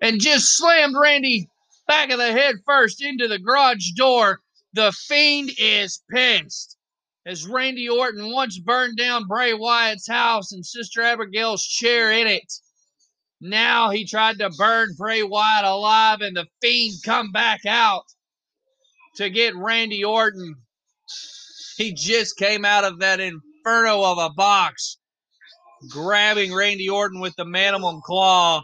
[0.00, 1.48] and just slammed Randy
[1.88, 4.40] back of the head first into the garage door.
[4.72, 6.76] The Fiend is pissed.
[7.26, 12.52] As Randy Orton once burned down Bray Wyatt's house and Sister Abigail's chair in it.
[13.40, 18.04] Now he tried to burn Bray Wyatt alive, and the Fiend come back out
[19.16, 20.54] to get Randy Orton.
[21.76, 24.98] He just came out of that inferno of a box
[25.90, 28.62] grabbing Randy Orton with the Mandible Claw.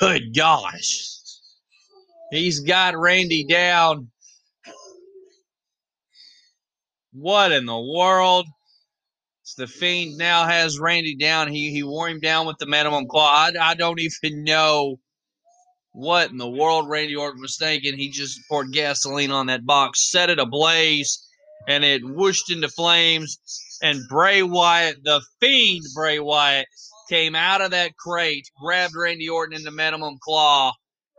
[0.00, 1.08] Good gosh.
[2.30, 4.10] He's got Randy down.
[7.12, 8.46] What in the world?
[9.58, 11.48] The Fiend now has Randy down.
[11.48, 13.28] He he wore him down with the Mandible Claw.
[13.28, 14.98] I, I don't even know
[15.92, 17.98] what in the world Randy Orton was thinking.
[17.98, 21.26] He just poured gasoline on that box, set it ablaze,
[21.68, 23.38] and it whooshed into flames.
[23.82, 26.66] And Bray Wyatt, the Fiend Bray Wyatt,
[27.08, 30.72] came out of that crate, grabbed Randy Orton in the Mandible Claw,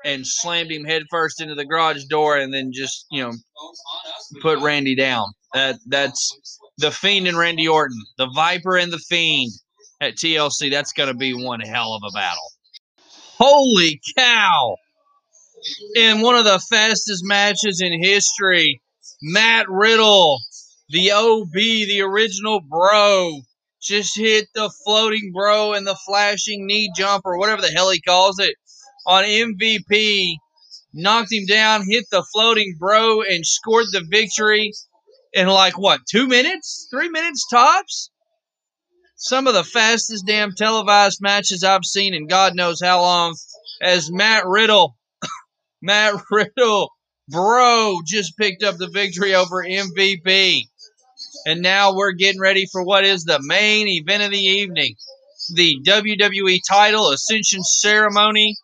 [0.05, 3.34] and slammed him headfirst into the garage door, and then just you know
[4.41, 5.26] put Randy down.
[5.53, 9.51] That that's the Fiend and Randy Orton, the Viper and the Fiend
[10.01, 10.72] at TLC.
[10.72, 12.51] That's going to be one hell of a battle.
[13.38, 14.76] Holy cow!
[15.95, 18.82] In one of the fastest matches in history,
[19.22, 20.39] Matt Riddle,
[20.89, 23.41] the OB, the original bro,
[23.81, 28.01] just hit the floating bro and the flashing knee jump or whatever the hell he
[28.01, 28.55] calls it
[29.05, 30.36] on MVP.
[30.93, 34.71] Knocked him down, hit the floating bro, and scored the victory
[35.34, 36.88] in like what, two minutes?
[36.91, 38.11] Three minutes tops?
[39.15, 43.36] Some of the fastest damn televised matches I've seen in God knows how long
[43.81, 44.95] as Matt Riddle,
[45.81, 46.89] Matt Riddle,
[47.29, 50.67] bro, just picked up the victory over MVP.
[51.45, 54.95] And now we're getting ready for what is the main event of the evening
[55.49, 58.55] the WWE title ascension ceremony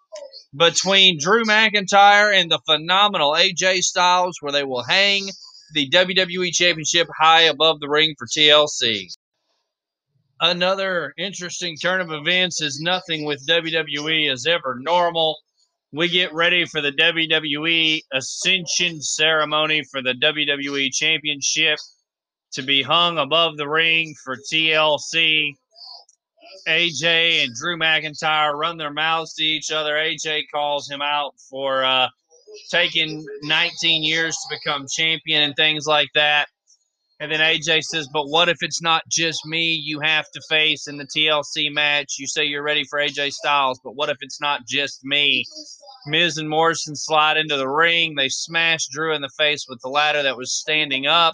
[0.55, 5.30] between Drew McIntyre and the phenomenal AJ Styles, where they will hang
[5.73, 9.07] the WWE Championship high above the ring for TLC.
[10.41, 15.38] Another interesting turn of events is nothing with WWE is ever normal.
[15.91, 21.77] We get ready for the WWE Ascension ceremony for the WWE Championship
[22.54, 25.54] to be hung above the ring for TLC.
[26.68, 29.93] AJ and Drew McIntyre run their mouths to each other.
[29.93, 32.08] AJ calls him out for uh,
[32.70, 36.47] taking 19 years to become champion and things like that.
[37.22, 40.88] And then AJ says, But what if it's not just me you have to face
[40.88, 42.16] in the TLC match?
[42.18, 45.43] You say you're ready for AJ Styles, but what if it's not just me?
[46.08, 48.16] Miz and Morrison slide into the ring.
[48.16, 51.34] They smash Drew in the face with the ladder that was standing up.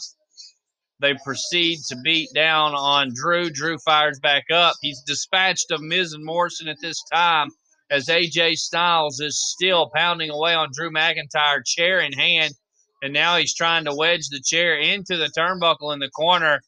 [0.99, 3.49] They proceed to beat down on Drew.
[3.49, 4.75] Drew fires back up.
[4.81, 7.49] He's dispatched of Miz and Morrison at this time
[7.89, 12.53] as AJ Styles is still pounding away on Drew McIntyre, chair in hand.
[13.01, 16.61] And now he's trying to wedge the chair into the turnbuckle in the corner.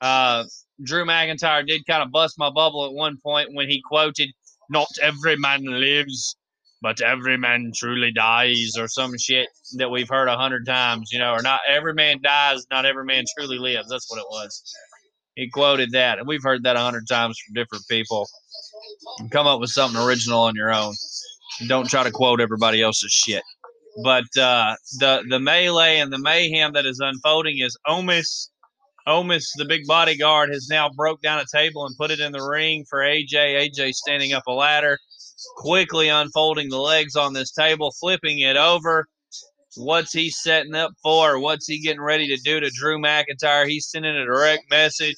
[0.00, 0.44] Uh,
[0.82, 4.30] Drew McIntyre did kind of bust my bubble at one point when he quoted,
[4.68, 6.36] Not every man lives,
[6.86, 11.18] but every man truly dies, or some shit that we've heard a hundred times, you
[11.18, 13.88] know, or not every man dies, not every man truly lives.
[13.90, 14.62] That's what it was.
[15.34, 18.28] He quoted that, and we've heard that a hundred times from different people.
[19.32, 20.94] Come up with something original on your own.
[21.66, 23.42] Don't try to quote everybody else's shit.
[24.04, 28.46] But uh, the the melee and the mayhem that is unfolding is Omos.
[29.08, 32.46] Omos, the big bodyguard, has now broke down a table and put it in the
[32.48, 33.70] ring for AJ.
[33.74, 34.98] AJ standing up a ladder,
[35.56, 39.06] quickly unfolding the legs on this table, flipping it over.
[39.76, 41.38] What's he setting up for?
[41.38, 43.68] What's he getting ready to do to Drew McIntyre?
[43.68, 45.16] He's sending a direct message.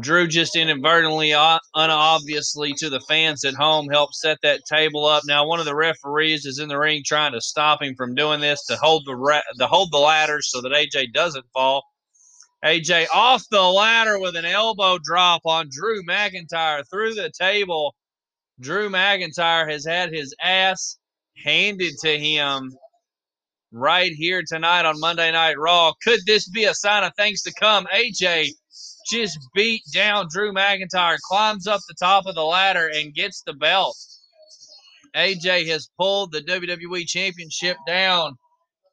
[0.00, 5.22] Drew just inadvertently, uh, unobviously to the fans at home, helped set that table up.
[5.24, 8.40] Now, one of the referees is in the ring trying to stop him from doing
[8.40, 11.84] this to hold the to hold the ladder so that AJ doesn't fall.
[12.64, 17.94] AJ off the ladder with an elbow drop on Drew McIntyre through the table.
[18.60, 20.98] Drew McIntyre has had his ass
[21.44, 22.72] handed to him
[23.72, 25.92] right here tonight on Monday Night Raw.
[26.02, 27.86] Could this be a sign of things to come?
[27.92, 28.50] AJ
[29.10, 33.52] just beat down Drew McIntyre, climbs up the top of the ladder, and gets the
[33.52, 33.96] belt.
[35.16, 38.36] AJ has pulled the WWE Championship down,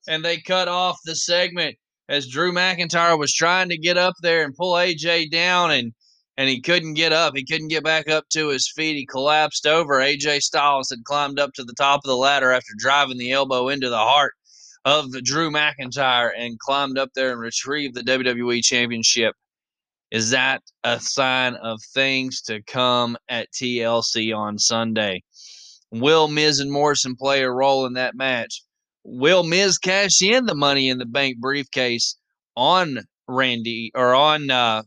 [0.08, 1.78] and they cut off the segment
[2.10, 5.94] as Drew McIntyre was trying to get up there and pull AJ down, and
[6.42, 7.36] and he couldn't get up.
[7.36, 8.96] He couldn't get back up to his feet.
[8.96, 10.00] He collapsed over.
[10.00, 13.70] AJ Styles had climbed up to the top of the ladder after driving the elbow
[13.70, 14.34] into the heart
[14.84, 19.36] of Drew McIntyre and climbed up there and retrieved the WWE Championship.
[20.10, 25.22] Is that a sign of things to come at TLC on Sunday?
[25.92, 28.64] Will Miz and Morrison play a role in that match?
[29.04, 32.18] Will Miz cash in the Money in the Bank briefcase
[32.58, 34.82] on Randy or on uh,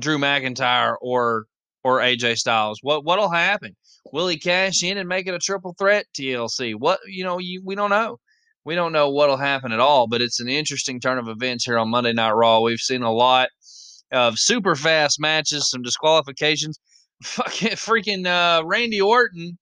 [0.00, 1.44] Drew McIntyre or
[1.84, 2.80] or AJ Styles?
[2.82, 3.76] What what'll happen?
[4.12, 6.74] Will he cash in and make it a triple threat TLC?
[6.74, 8.18] What you know, you, we don't know.
[8.64, 11.78] We don't know what'll happen at all, but it's an interesting turn of events here
[11.78, 12.60] on Monday Night Raw.
[12.60, 13.48] We've seen a lot
[14.10, 16.78] of super fast matches, some disqualifications.
[17.22, 19.56] Fucking freaking uh, Randy Orton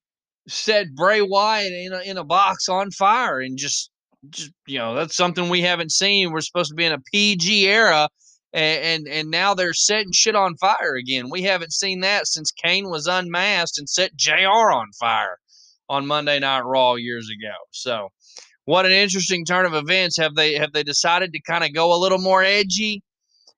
[0.48, 3.90] set Bray Wyatt in a, in a box on fire and just
[4.30, 6.32] just you know that's something we haven't seen.
[6.32, 8.08] We're supposed to be in a PG era,
[8.54, 11.28] and and, and now they're setting shit on fire again.
[11.30, 14.70] We haven't seen that since Kane was unmasked and set Jr.
[14.72, 15.38] on fire
[15.88, 17.54] on Monday Night Raw years ago.
[17.72, 18.08] So,
[18.64, 20.16] what an interesting turn of events.
[20.16, 23.02] Have they have they decided to kind of go a little more edgy?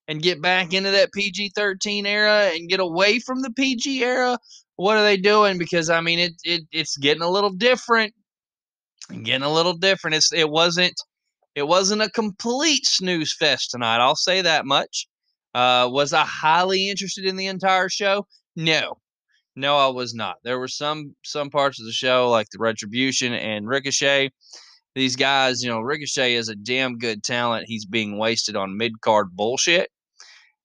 [0.09, 4.38] And get back into that PG 13 era and get away from the PG era?
[4.76, 5.59] What are they doing?
[5.59, 8.14] Because I mean, it, it it's getting a little different
[9.11, 10.16] getting a little different.
[10.16, 10.94] It's it wasn't
[11.57, 13.99] it wasn't a complete snooze fest tonight.
[13.99, 15.09] I'll say that much.
[15.55, 18.27] Uh, was I highly interested in the entire show?
[18.55, 18.99] No,
[19.57, 20.37] no, I was not.
[20.45, 24.31] There were some some parts of the show like the Retribution and Ricochet.
[24.95, 27.65] These guys, you know, Ricochet is a damn good talent.
[27.67, 29.91] He's being wasted on mid card bullshit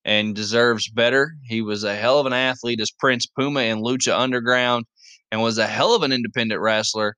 [0.04, 1.32] and deserves better.
[1.42, 4.84] He was a hell of an athlete as Prince Puma in Lucha Underground
[5.30, 7.16] and was a hell of an independent wrestler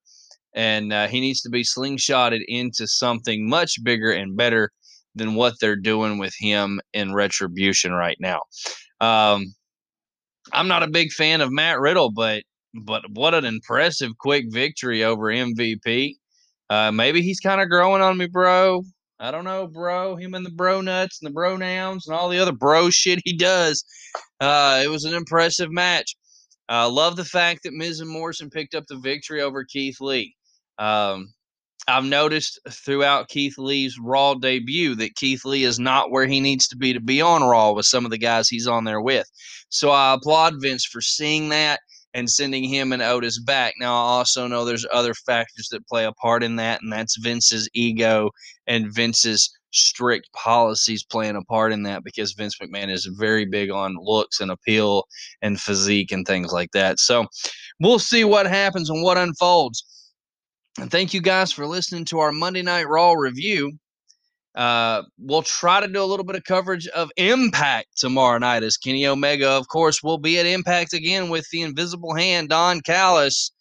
[0.55, 4.71] and uh, he needs to be slingshotted into something much bigger and better
[5.15, 8.41] than what they're doing with him in Retribution right now.
[9.01, 9.55] Um,
[10.53, 12.43] I'm not a big fan of Matt Riddle, but
[12.75, 16.17] but what an impressive quick victory over MVP.
[16.69, 18.83] Uh, maybe he's kind of growing on me, bro.
[19.21, 20.17] I don't know, bro.
[20.17, 23.21] Him and the bro nuts and the bro nouns and all the other bro shit
[23.25, 23.85] he does.
[24.41, 26.17] Uh, it was an impressive match.
[26.69, 30.01] I uh, love the fact that Miz and Morrison picked up the victory over Keith
[30.01, 30.35] Lee.
[30.79, 31.33] Um,
[31.87, 36.67] I've noticed throughout Keith Lee's Raw debut that Keith Lee is not where he needs
[36.69, 39.31] to be to be on Raw with some of the guys he's on there with.
[39.69, 41.81] So I applaud Vince for seeing that
[42.15, 43.75] and sending him and Otis back.
[43.79, 47.19] Now, I also know there's other factors that play a part in that, and that's
[47.19, 48.31] Vince's ego
[48.67, 53.71] and Vince's strict policies playing a part in that because Vince McMahon is very big
[53.71, 55.05] on looks and appeal
[55.43, 57.01] and physique and things like that.
[57.01, 57.27] So
[57.81, 59.85] we'll see what happens and what unfolds.
[60.81, 63.79] And thank you guys for listening to our Monday Night Raw review.
[64.57, 68.77] Uh, we'll try to do a little bit of coverage of Impact tomorrow night as
[68.77, 73.53] Kenny Omega, of course, will be at Impact again with the Invisible Hand, Don Callis.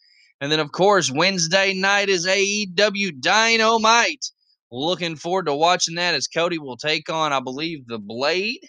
[0.41, 4.26] And then, of course, Wednesday night is AEW Dynamite.
[4.72, 8.59] Looking forward to watching that as Cody will take on, I believe, the Blade.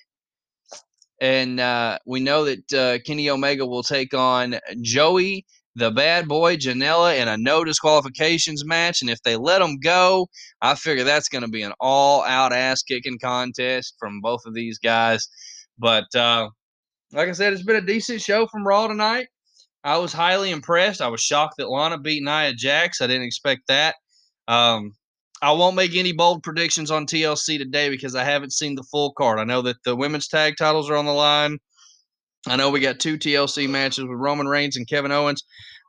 [1.21, 6.57] And uh, we know that uh, Kenny Omega will take on Joey the bad boy
[6.57, 9.01] Janela in a no disqualifications match.
[9.01, 10.29] And if they let him go,
[10.63, 14.55] I figure that's going to be an all out ass kicking contest from both of
[14.55, 15.29] these guys.
[15.79, 16.49] But uh,
[17.13, 19.27] like I said, it's been a decent show from Raw tonight.
[19.83, 21.03] I was highly impressed.
[21.03, 23.01] I was shocked that Lana beat Nia Jax.
[23.01, 23.97] I didn't expect that.
[24.49, 24.93] Um,
[25.43, 29.13] I won't make any bold predictions on TLC today because I haven't seen the full
[29.13, 29.39] card.
[29.39, 31.59] I know that the women's tag titles are on the line.
[32.47, 35.43] I know we got two TLC matches with Roman Reigns and Kevin Owens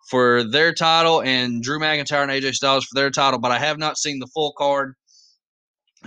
[0.09, 3.77] for their title and Drew McIntyre and AJ Styles for their title, but I have
[3.77, 4.93] not seen the full card.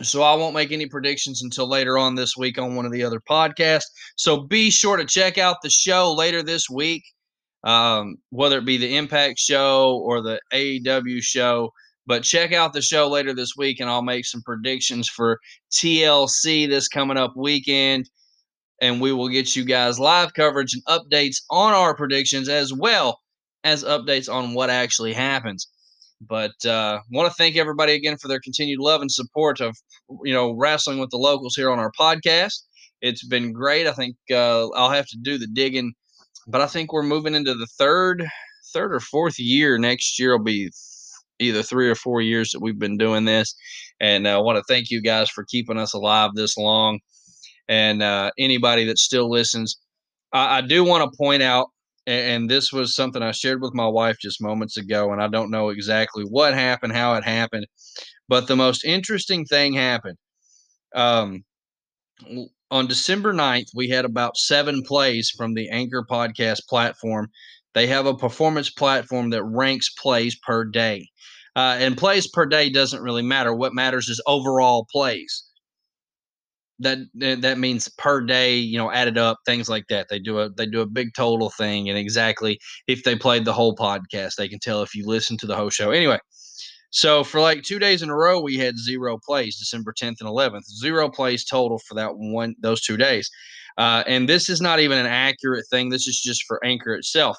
[0.02, 3.02] So I won't make any predictions until later on this week on one of the
[3.02, 3.86] other podcasts.
[4.16, 7.02] So be sure to check out the show later this week,
[7.64, 11.72] um, whether it be the Impact show or the AEW show.
[12.06, 15.38] But check out the show later this week, and I'll make some predictions for
[15.72, 18.08] TLC this coming up weekend
[18.80, 23.20] and we will get you guys live coverage and updates on our predictions as well
[23.64, 25.68] as updates on what actually happens.
[26.20, 29.76] But uh, want to thank everybody again for their continued love and support of
[30.24, 32.62] you know wrestling with the locals here on our podcast.
[33.00, 33.86] It's been great.
[33.86, 35.92] I think uh, I'll have to do the digging,
[36.48, 38.26] but I think we're moving into the third,
[38.72, 39.78] third or fourth year.
[39.78, 40.70] Next year will be
[41.38, 43.54] either three or four years that we've been doing this,
[44.00, 46.98] and I want to thank you guys for keeping us alive this long
[47.68, 49.78] and uh, anybody that still listens.
[50.32, 51.68] I, I do want to point out,
[52.06, 55.28] and, and this was something I shared with my wife just moments ago, and I
[55.28, 57.66] don't know exactly what happened, how it happened,
[58.28, 60.16] but the most interesting thing happened.
[60.94, 61.44] Um,
[62.70, 67.28] on December 9th, we had about seven plays from the Anchor podcast platform.
[67.74, 71.08] They have a performance platform that ranks plays per day.
[71.56, 73.54] Uh, and plays per day doesn't really matter.
[73.54, 75.47] What matters is overall plays
[76.80, 80.08] that that means per day you know added up things like that.
[80.08, 83.52] They do a they do a big total thing and exactly if they played the
[83.52, 85.90] whole podcast they can tell if you listen to the whole show.
[85.90, 86.18] Anyway
[86.90, 90.28] so for like two days in a row we had zero plays december 10th and
[90.28, 93.30] 11th zero plays total for that one those two days.
[93.76, 95.88] Uh, and this is not even an accurate thing.
[95.88, 97.38] This is just for anchor itself.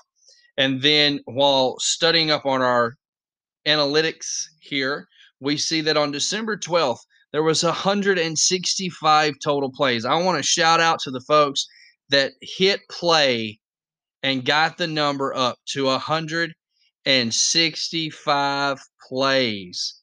[0.58, 2.96] And then while studying up on our
[3.68, 5.08] analytics here
[5.40, 7.00] we see that on december 12th
[7.32, 10.04] There was 165 total plays.
[10.06, 11.68] I want to shout out to the folks
[12.10, 13.60] that hit play
[14.24, 19.96] and got the number up to 165 plays.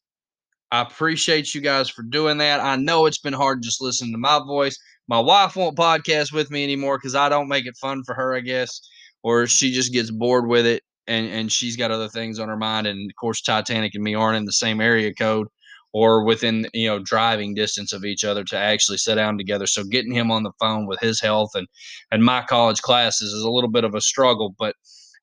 [0.71, 2.61] I appreciate you guys for doing that.
[2.61, 4.79] I know it's been hard just listening to my voice.
[5.09, 8.35] My wife won't podcast with me anymore because I don't make it fun for her,
[8.35, 8.81] I guess,
[9.23, 12.57] or she just gets bored with it and and she's got other things on her
[12.57, 12.87] mind.
[12.87, 15.49] And of course, Titanic and me aren't in the same area code
[15.97, 19.67] or within you know driving distance of each other to actually sit down together.
[19.67, 21.67] So getting him on the phone with his health and
[22.11, 24.75] and my college classes is a little bit of a struggle, but.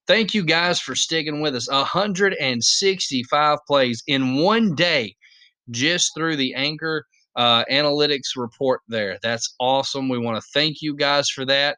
[0.05, 1.69] Thank you guys for sticking with us.
[1.71, 5.15] 165 plays in one day
[5.71, 7.05] just through the Anchor
[7.37, 9.17] uh, analytics report there.
[9.23, 10.09] That's awesome.
[10.09, 11.77] We want to thank you guys for that.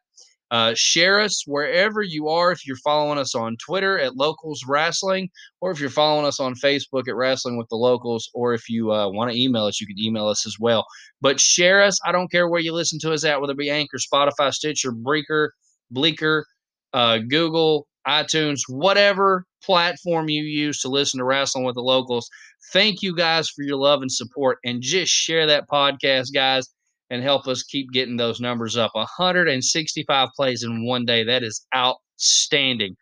[0.51, 2.51] Uh, share us wherever you are.
[2.51, 5.29] If you're following us on Twitter at Locals Wrestling,
[5.59, 8.91] or if you're following us on Facebook at Wrestling with the Locals, or if you
[8.91, 10.85] uh, want to email us, you can email us as well.
[11.21, 11.97] But share us.
[12.05, 14.91] I don't care where you listen to us at, whether it be Anchor, Spotify, Stitcher,
[14.91, 15.53] Breaker,
[15.89, 16.45] Bleaker,
[16.93, 22.29] uh, Google, iTunes, whatever platform you use to listen to Wrestling with the Locals.
[22.71, 24.59] Thank you guys for your love and support.
[24.63, 26.69] And just share that podcast, guys,
[27.10, 28.91] and help us keep getting those numbers up.
[28.93, 31.24] 165 plays in one day.
[31.24, 32.95] That is outstanding.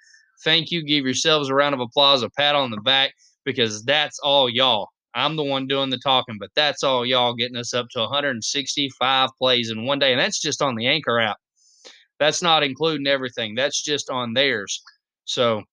[0.44, 0.84] Thank you.
[0.84, 3.14] Give yourselves a round of applause, a pat on the back,
[3.46, 4.90] because that's all y'all.
[5.16, 9.30] I'm the one doing the talking, but that's all y'all getting us up to 165
[9.38, 10.12] plays in one day.
[10.12, 11.38] And that's just on the Anchor app.
[12.20, 13.54] That's not including everything.
[13.54, 14.82] That's just on theirs.
[15.26, 15.64] So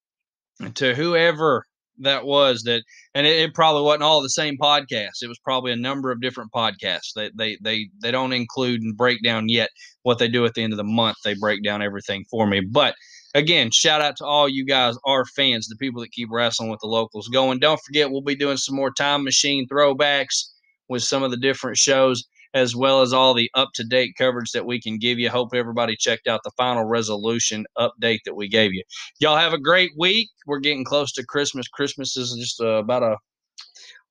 [0.75, 1.67] to whoever
[2.01, 2.83] that was that
[3.15, 6.21] and it, it, probably wasn't all the same podcast it was probably a number of
[6.21, 7.13] different podcasts.
[7.15, 9.71] They, they they they don't include and break down yet
[10.03, 11.17] what they do at the end of the month.
[11.25, 12.61] They break down everything for me.
[12.61, 12.95] But
[13.35, 16.81] again shout out to all you guys our fans the people that keep wrestling with
[16.81, 17.59] the locals going.
[17.59, 20.51] Don't forget we'll be doing some more time machine throwbacks
[20.89, 22.25] with some of the different shows
[22.55, 25.31] as well as all the up to date coverage that we can give you.
[25.31, 28.83] Hope everybody checked out the final resolution update that we gave you.
[29.19, 30.31] Y'all have a great week.
[30.47, 31.69] We're getting close to Christmas.
[31.69, 33.17] Christmas is just uh, about a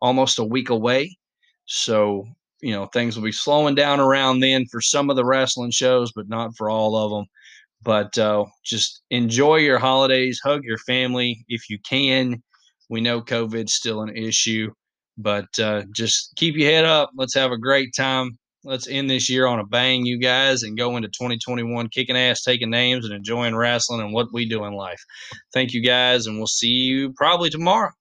[0.02, 1.18] almost a week away.
[1.66, 2.26] So,
[2.62, 6.12] you know, things will be slowing down around then for some of the wrestling shows,
[6.14, 7.26] but not for all of them.
[7.82, 12.42] But uh, just enjoy your holidays, hug your family if you can.
[12.90, 14.72] We know COVID's still an issue.
[15.20, 17.12] But uh, just keep your head up.
[17.16, 18.38] Let's have a great time.
[18.64, 22.44] Let's end this year on a bang, you guys, and go into 2021 kicking ass,
[22.44, 25.02] taking names, and enjoying wrestling and what we do in life.
[25.54, 27.92] Thank you guys, and we'll see you probably tomorrow.